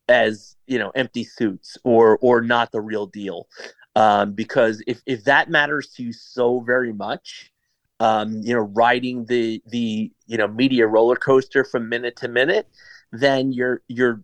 as 0.08 0.56
you 0.68 0.78
know 0.78 0.92
empty 0.92 1.24
suits 1.24 1.78
or 1.84 2.18
or 2.22 2.42
not 2.42 2.72
the 2.72 2.82
real 2.82 3.08
deal. 3.08 3.48
Um, 3.96 4.34
because 4.34 4.84
if 4.88 5.02
if 5.06 5.24
that 5.24 5.50
matters 5.50 5.88
to 5.96 6.04
you 6.04 6.14
so 6.14 6.60
very 6.60 6.94
much 6.94 7.52
um, 8.00 8.42
you 8.44 8.54
know 8.54 8.62
riding 8.76 9.26
the 9.26 9.62
the 9.68 10.12
you 10.28 10.38
know 10.38 10.48
media 10.48 10.86
roller 10.86 11.16
coaster 11.16 11.64
from 11.64 11.90
minute 11.90 12.16
to 12.18 12.28
minute 12.28 12.68
then 13.12 13.54
you're 13.54 13.82
you're 13.88 14.22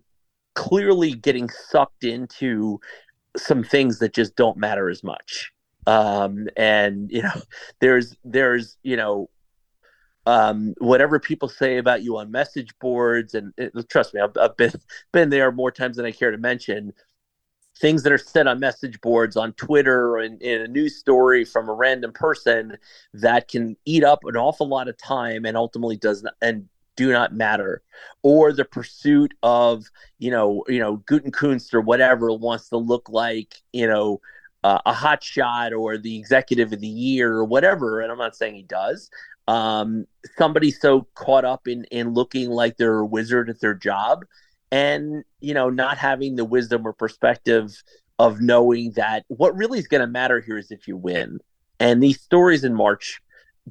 clearly 0.55 1.13
getting 1.13 1.49
sucked 1.49 2.03
into 2.03 2.79
some 3.37 3.63
things 3.63 3.99
that 3.99 4.13
just 4.13 4.35
don't 4.35 4.57
matter 4.57 4.89
as 4.89 5.03
much 5.03 5.51
um, 5.87 6.47
and 6.57 7.11
you 7.11 7.21
know 7.21 7.41
there's 7.79 8.15
there's 8.23 8.77
you 8.83 8.95
know 8.95 9.29
um, 10.27 10.75
whatever 10.77 11.19
people 11.19 11.49
say 11.49 11.77
about 11.77 12.03
you 12.03 12.17
on 12.17 12.31
message 12.31 12.77
boards, 12.79 13.33
and 13.33 13.53
it, 13.57 13.73
trust 13.89 14.13
me, 14.13 14.21
I've, 14.21 14.37
I've, 14.39 14.55
been 14.55 14.73
been 15.11 15.29
there 15.29 15.51
more 15.51 15.71
times 15.71 15.97
than 15.97 16.05
I 16.05 16.11
care 16.11 16.31
to 16.31 16.37
mention. 16.37 16.93
Things 17.79 18.03
that 18.03 18.11
are 18.11 18.17
said 18.19 18.45
on 18.45 18.59
message 18.59 19.01
boards, 19.01 19.35
on 19.35 19.53
Twitter, 19.53 20.11
or 20.11 20.21
in, 20.21 20.37
in 20.37 20.61
a 20.61 20.67
news 20.67 20.97
story 20.97 21.43
from 21.43 21.67
a 21.67 21.73
random 21.73 22.11
person 22.11 22.77
that 23.15 23.47
can 23.47 23.75
eat 23.85 24.03
up 24.03 24.19
an 24.25 24.37
awful 24.37 24.67
lot 24.67 24.87
of 24.87 24.97
time 24.97 25.45
and 25.45 25.57
ultimately 25.57 25.97
does 25.97 26.21
not 26.21 26.33
and 26.41 26.69
do 26.95 27.11
not 27.11 27.33
matter, 27.33 27.81
or 28.23 28.53
the 28.53 28.65
pursuit 28.65 29.33
of 29.43 29.85
you 30.19 30.31
know 30.31 30.63
you 30.67 30.79
know 30.79 30.97
Gutekunst 30.97 31.73
or 31.73 31.81
whatever 31.81 32.31
wants 32.33 32.69
to 32.69 32.77
look 32.77 33.09
like 33.09 33.55
you 33.73 33.87
know 33.87 34.21
uh, 34.63 34.79
a 34.85 34.93
hot 34.93 35.23
shot 35.23 35.73
or 35.73 35.97
the 35.97 36.17
executive 36.17 36.71
of 36.73 36.79
the 36.79 36.87
year 36.87 37.33
or 37.33 37.45
whatever. 37.45 38.01
And 38.01 38.11
I'm 38.11 38.17
not 38.17 38.35
saying 38.35 38.55
he 38.55 38.63
does, 38.63 39.09
um, 39.47 40.05
somebody 40.37 40.71
so 40.71 41.07
caught 41.15 41.45
up 41.45 41.67
in 41.67 41.85
in 41.85 42.13
looking 42.13 42.49
like 42.49 42.77
they're 42.77 42.99
a 42.99 43.05
wizard 43.05 43.49
at 43.49 43.59
their 43.59 43.73
job 43.73 44.25
and 44.71 45.23
you 45.39 45.53
know 45.53 45.69
not 45.69 45.97
having 45.97 46.35
the 46.35 46.45
wisdom 46.45 46.85
or 46.87 46.93
perspective 46.93 47.71
of 48.19 48.39
knowing 48.39 48.91
that 48.91 49.25
what 49.27 49.55
really 49.55 49.79
is 49.79 49.87
going 49.87 50.01
to 50.01 50.07
matter 50.07 50.39
here 50.39 50.57
is 50.57 50.71
if 50.71 50.87
you 50.87 50.95
win 50.95 51.39
and 51.79 52.01
these 52.01 52.21
stories 52.21 52.63
in 52.63 52.73
march 52.73 53.19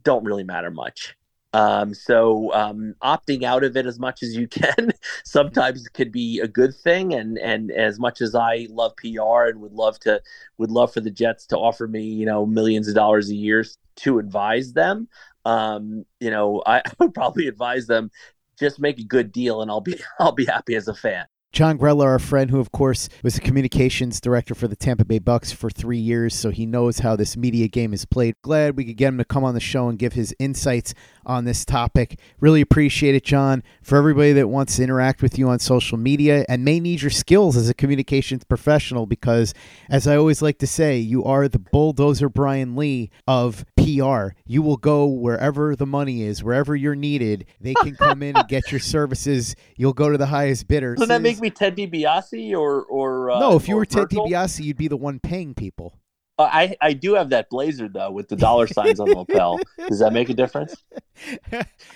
don't 0.03 0.25
really 0.25 0.45
matter 0.45 0.71
much 0.71 1.15
um, 1.53 1.95
so 1.95 2.53
um, 2.53 2.95
opting 3.03 3.43
out 3.43 3.65
of 3.65 3.77
it 3.77 3.87
as 3.87 3.99
much 3.99 4.23
as 4.23 4.37
you 4.37 4.47
can 4.47 4.93
sometimes 5.25 5.89
could 5.89 6.13
be 6.13 6.41
a 6.41 6.49
good 6.49 6.75
thing. 6.75 7.13
And 7.13 7.39
and 7.39 7.71
as 7.73 7.99
much 7.99 8.21
as 8.21 8.35
I 8.35 8.69
love 8.71 8.95
PR 8.97 9.47
and 9.47 9.61
would 9.61 9.73
love 9.73 9.99
to 10.01 10.23
would 10.59 10.71
love 10.71 10.93
for 10.93 11.01
the 11.01 11.11
Jets 11.11 11.47
to 11.47 11.57
offer 11.59 11.89
me 11.89 12.03
you 12.03 12.27
know 12.27 12.47
millions 12.47 12.89
of 12.89 12.95
dollars 12.95 13.31
a 13.31 13.35
year 13.35 13.65
to 13.97 14.19
advise 14.19 14.73
them, 14.73 15.09
um, 15.45 16.05
you 16.21 16.31
know, 16.31 16.63
I, 16.67 16.79
I 16.87 16.93
would 16.99 17.15
probably 17.15 17.49
advise 17.49 17.87
them 17.87 18.11
just 18.59 18.79
make 18.79 18.99
a 18.99 19.05
good 19.05 19.33
deal, 19.33 19.63
and 19.63 19.71
I'll 19.71 19.81
be 19.81 20.01
I'll 20.21 20.33
be 20.33 20.47
happy 20.47 20.75
as 20.77 20.89
a 20.89 20.95
fan. 20.95 21.27
Jon 21.53 21.79
Grella, 21.79 22.05
our 22.05 22.21
friend, 22.21 22.49
who 22.49 22.61
of 22.61 22.71
course 22.71 23.09
was 23.25 23.35
the 23.35 23.41
communications 23.41 24.21
director 24.21 24.55
for 24.55 24.69
the 24.69 24.77
Tampa 24.77 25.05
Bay 25.05 25.19
Bucks 25.19 25.51
for 25.51 25.69
three 25.69 25.99
years, 25.99 26.33
so 26.33 26.51
he 26.51 26.65
knows 26.65 27.01
how 27.01 27.17
this 27.17 27.37
media 27.37 27.67
game 27.67 27.93
is 27.93 28.05
played. 28.05 28.37
Glad 28.43 28.77
we 28.77 28.85
could 28.85 28.97
get 28.97 29.09
him 29.09 29.19
to 29.19 29.25
come 29.25 29.43
on 29.43 29.55
the 29.55 29.61
show 29.61 29.89
and 29.89 29.99
give 29.99 30.13
his 30.13 30.35
insights 30.39 30.95
on 31.27 31.45
this 31.45 31.65
topic. 31.65 32.21
Really 32.39 32.61
appreciate 32.61 33.17
it, 33.17 33.25
Jon. 33.25 33.65
For 33.83 33.99
everybody 33.99 34.33
that 34.35 34.47
wants 34.47 34.77
to 34.77 34.85
interact 34.85 35.23
with 35.23 35.39
you 35.39 35.49
on 35.49 35.59
social 35.59 35.99
media 35.99 36.45
and 36.49 36.65
may 36.65 36.79
need 36.79 37.03
your 37.03 37.11
skills 37.11 37.57
as 37.57 37.69
a 37.69 37.75
communications 37.75 38.45
professional, 38.45 39.07
because 39.07 39.53
as 39.89 40.07
I 40.07 40.17
always 40.17 40.43
like 40.43 40.59
to 40.59 40.69
say, 40.69 40.99
you 40.99 41.25
are 41.25 41.49
the 41.49 41.59
bulldozer 41.59 42.29
Brian 42.29 42.77
Lee 42.77 43.11
of 43.27 43.64
PR. 43.77 44.29
You 44.47 44.62
will 44.62 44.77
go 44.77 45.05
wherever 45.07 45.74
the 45.74 45.87
money 45.87 46.22
is, 46.22 46.45
wherever 46.45 46.77
you're 46.77 46.95
needed. 46.95 47.47
They 47.61 47.74
can 47.74 47.97
come 47.97 48.22
in 48.22 48.37
and 48.37 48.49
get 48.49 48.70
your 48.70 48.81
services. 48.81 49.57
You'll 49.77 49.93
go 49.93 50.11
to 50.11 50.18
the 50.18 50.27
highest 50.27 50.68
bidder. 50.68 50.95
That 51.39 51.39
make 51.41 51.43
me 51.43 51.51
Ted 51.51 51.76
DiBiase 51.76 52.53
or 52.57 52.82
or 52.84 53.30
uh, 53.30 53.41
no? 53.41 53.57
If 53.57 53.68
you 53.68 53.76
were 53.76 53.86
Ted 53.86 54.09
DiBiase, 54.09 54.62
you'd 54.62 54.76
be 54.76 54.88
the 54.88 54.97
one 54.97 55.20
paying 55.20 55.55
people. 55.55 55.99
Uh, 56.38 56.49
I 56.51 56.76
I 56.80 56.93
do 56.93 57.14
have 57.14 57.30
that 57.30 57.51
blazer 57.51 57.88
though 57.88 58.11
with 58.11 58.28
the 58.28 58.36
dollar 58.36 58.66
signs 58.66 59.01
on 59.01 59.09
the 59.09 59.16
lapel. 59.16 59.61
Does 59.88 59.99
that 59.99 60.12
make 60.12 60.28
a 60.28 60.34
difference? 60.34 60.76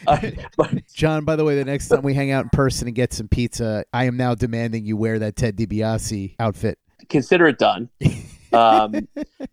Uh, 0.07 0.19
but, 0.59 0.87
Jon, 0.93 1.25
by 1.25 1.35
the 1.35 1.45
way, 1.45 1.57
the 1.57 1.65
next 1.65 1.89
time 1.89 2.03
we 2.03 2.13
hang 2.13 2.31
out 2.31 2.45
in 2.45 2.51
person 2.51 2.89
and 2.89 2.95
get 2.95 3.15
some 3.15 3.27
pizza, 3.27 3.87
I 3.91 4.05
am 4.05 4.19
now 4.19 4.35
demanding 4.35 4.85
you 4.85 4.99
wear 4.99 5.19
that 5.21 5.35
Ted 5.35 5.57
DiBiase 5.57 6.35
outfit. 6.39 6.79
Consider 7.09 7.47
it 7.47 7.59
done. 7.59 7.89
Um, 8.53 9.09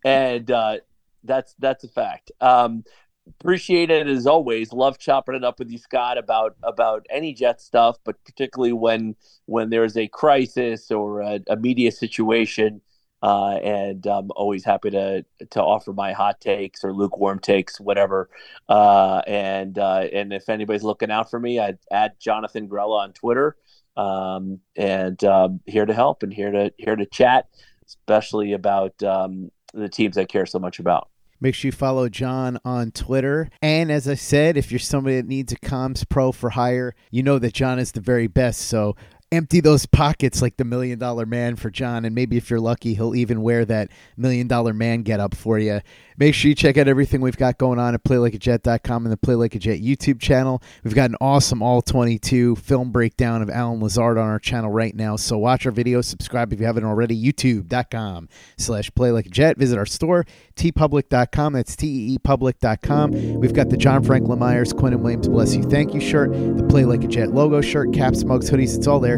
and 0.06 0.52
uh, 0.52 0.78
that's 1.24 1.56
that's 1.60 1.84
a 1.84 1.88
fact. 1.88 2.32
Um, 2.40 2.84
appreciate 3.28 3.90
it 3.92 4.08
as 4.08 4.28
always. 4.28 4.74
Love 4.74 4.98
chopping 5.00 5.36
it 5.36 5.44
up 5.44 5.60
with 5.60 5.70
you, 5.72 5.78
Scott, 5.78 6.18
about 6.18 6.56
about 6.64 7.06
any 7.10 7.34
jet 7.34 7.62
stuff, 7.62 7.98
but 8.04 8.24
particularly 8.26 8.74
when 8.74 9.16
when 9.46 9.70
there's 9.70 9.98
a 9.98 10.08
crisis 10.08 10.92
or 10.92 11.22
a, 11.22 11.40
a 11.50 11.56
media 11.58 11.92
situation. 11.92 12.82
uh, 13.24 13.58
and 13.64 14.06
I'm 14.08 14.32
always 14.36 14.66
happy 14.66 14.90
to 14.92 15.26
to 15.52 15.62
offer 15.64 15.94
my 15.94 16.14
hot 16.14 16.42
takes 16.42 16.84
or 16.84 16.94
lukewarm 16.94 17.40
takes, 17.40 17.80
whatever. 17.80 18.30
Uh, 18.70 19.22
and 19.28 19.78
uh, 19.78 20.08
and 20.14 20.34
if 20.34 20.50
anybody's 20.50 20.84
looking 20.84 21.12
out 21.12 21.30
for 21.30 21.40
me, 21.40 21.60
I'd 21.60 21.80
add 21.92 22.14
Jonathan 22.20 22.68
Grella 22.68 23.02
on 23.04 23.14
Twitter, 23.14 23.58
um, 23.98 24.60
and 24.76 25.24
um, 25.24 25.62
here 25.68 25.86
to 25.86 25.94
help 25.94 26.24
and 26.24 26.34
here 26.34 26.52
to 26.52 26.74
here 26.78 26.96
to 26.96 27.06
chat, 27.06 27.48
especially 27.88 28.54
about 28.54 29.02
um, 29.04 29.52
the 29.74 29.90
teams 29.90 30.18
I 30.18 30.26
care 30.26 30.48
so 30.48 30.60
much 30.60 30.80
about. 30.80 31.11
Make 31.42 31.56
sure 31.56 31.70
you 31.70 31.74
follow 31.74 32.08
Jon 32.08 32.60
on 32.64 32.92
Twitter. 32.92 33.50
And 33.64 33.92
as 33.92 34.08
I 34.08 34.14
said, 34.14 34.58
if 34.58 34.72
you're 34.72 34.80
somebody 34.80 35.16
that 35.16 35.28
needs 35.28 35.52
a 35.52 35.58
comms 35.58 36.08
pro 36.08 36.32
for 36.32 36.52
hire, 36.52 36.94
you 37.10 37.24
know 37.24 37.40
that 37.40 37.54
Jon 37.54 37.80
is 37.80 37.92
the 37.92 38.00
very 38.00 38.28
best. 38.28 38.62
So 38.62 38.96
empty 39.32 39.62
those 39.62 39.86
pockets 39.86 40.42
like 40.42 40.58
the 40.58 40.66
million 40.66 41.00
dollar 41.00 41.26
man 41.26 41.56
for 41.56 41.70
Jon. 41.70 42.06
And 42.06 42.14
maybe 42.14 42.38
if 42.38 42.50
you're 42.50 42.60
lucky, 42.60 42.94
he'll 42.94 43.16
even 43.16 43.42
wear 43.42 43.66
that 43.66 43.90
million 44.18 44.48
dollar 44.48 44.74
man 44.74 45.04
get 45.04 45.20
up 45.20 45.36
for 45.36 45.58
you. 45.58 45.82
Make 46.18 46.36
sure 46.36 46.50
you 46.50 46.56
check 46.56 46.78
out 46.78 46.88
everything 46.88 47.22
we've 47.22 47.38
got 47.38 47.58
going 47.58 47.80
on 47.80 47.96
at 47.96 48.04
playlikeajet.com 48.04 49.06
and 49.06 49.12
the 49.12 49.18
Play 49.18 49.34
Like 49.34 49.56
a 49.56 49.60
Jet 49.60 49.80
YouTube 49.80 50.20
channel. 50.20 50.62
We've 50.84 50.94
got 50.94 51.10
an 51.10 51.16
awesome 51.20 51.64
All 51.64 51.82
22 51.82 52.58
film 52.58 52.92
breakdown 52.92 53.42
of 53.42 53.50
Allen 53.50 53.80
Lazard 53.80 54.20
on 54.20 54.28
our 54.28 54.38
channel 54.38 54.70
right 54.70 54.96
now. 54.96 55.16
So 55.16 55.38
watch 55.40 55.66
our 55.66 55.72
videos, 55.72 56.06
subscribe 56.06 56.54
if 56.54 56.60
you 56.60 56.66
haven't 56.68 56.84
already, 56.84 57.20
youtube.com 57.20 58.30
slash 58.58 58.94
Play 58.94 59.12
Like 59.12 59.26
a 59.26 59.30
Jet. 59.30 59.58
Visit 59.58 59.80
our 59.80 59.86
store, 59.88 60.26
teepublic.com. 60.56 61.54
That's 61.54 61.76
teepublic.com. 61.76 63.12
We've 63.40 63.54
got 63.54 63.70
the 63.70 63.78
John 63.78 64.04
Franklin 64.04 64.38
Myers, 64.38 64.74
Quinnen 64.74 65.00
Williams 65.00 65.28
Bless 65.28 65.56
You 65.56 65.64
Thank 65.64 65.96
You 65.96 66.02
shirt, 66.02 66.32
the 66.32 66.68
Play 66.70 66.86
Like 66.86 67.04
a 67.04 67.08
Jet 67.08 67.32
logo 67.32 67.62
shirt, 67.62 67.94
caps, 67.94 68.24
mugs, 68.24 68.52
hoodies. 68.52 68.78
It's 68.78 68.86
all 68.86 69.00
there, 69.00 69.18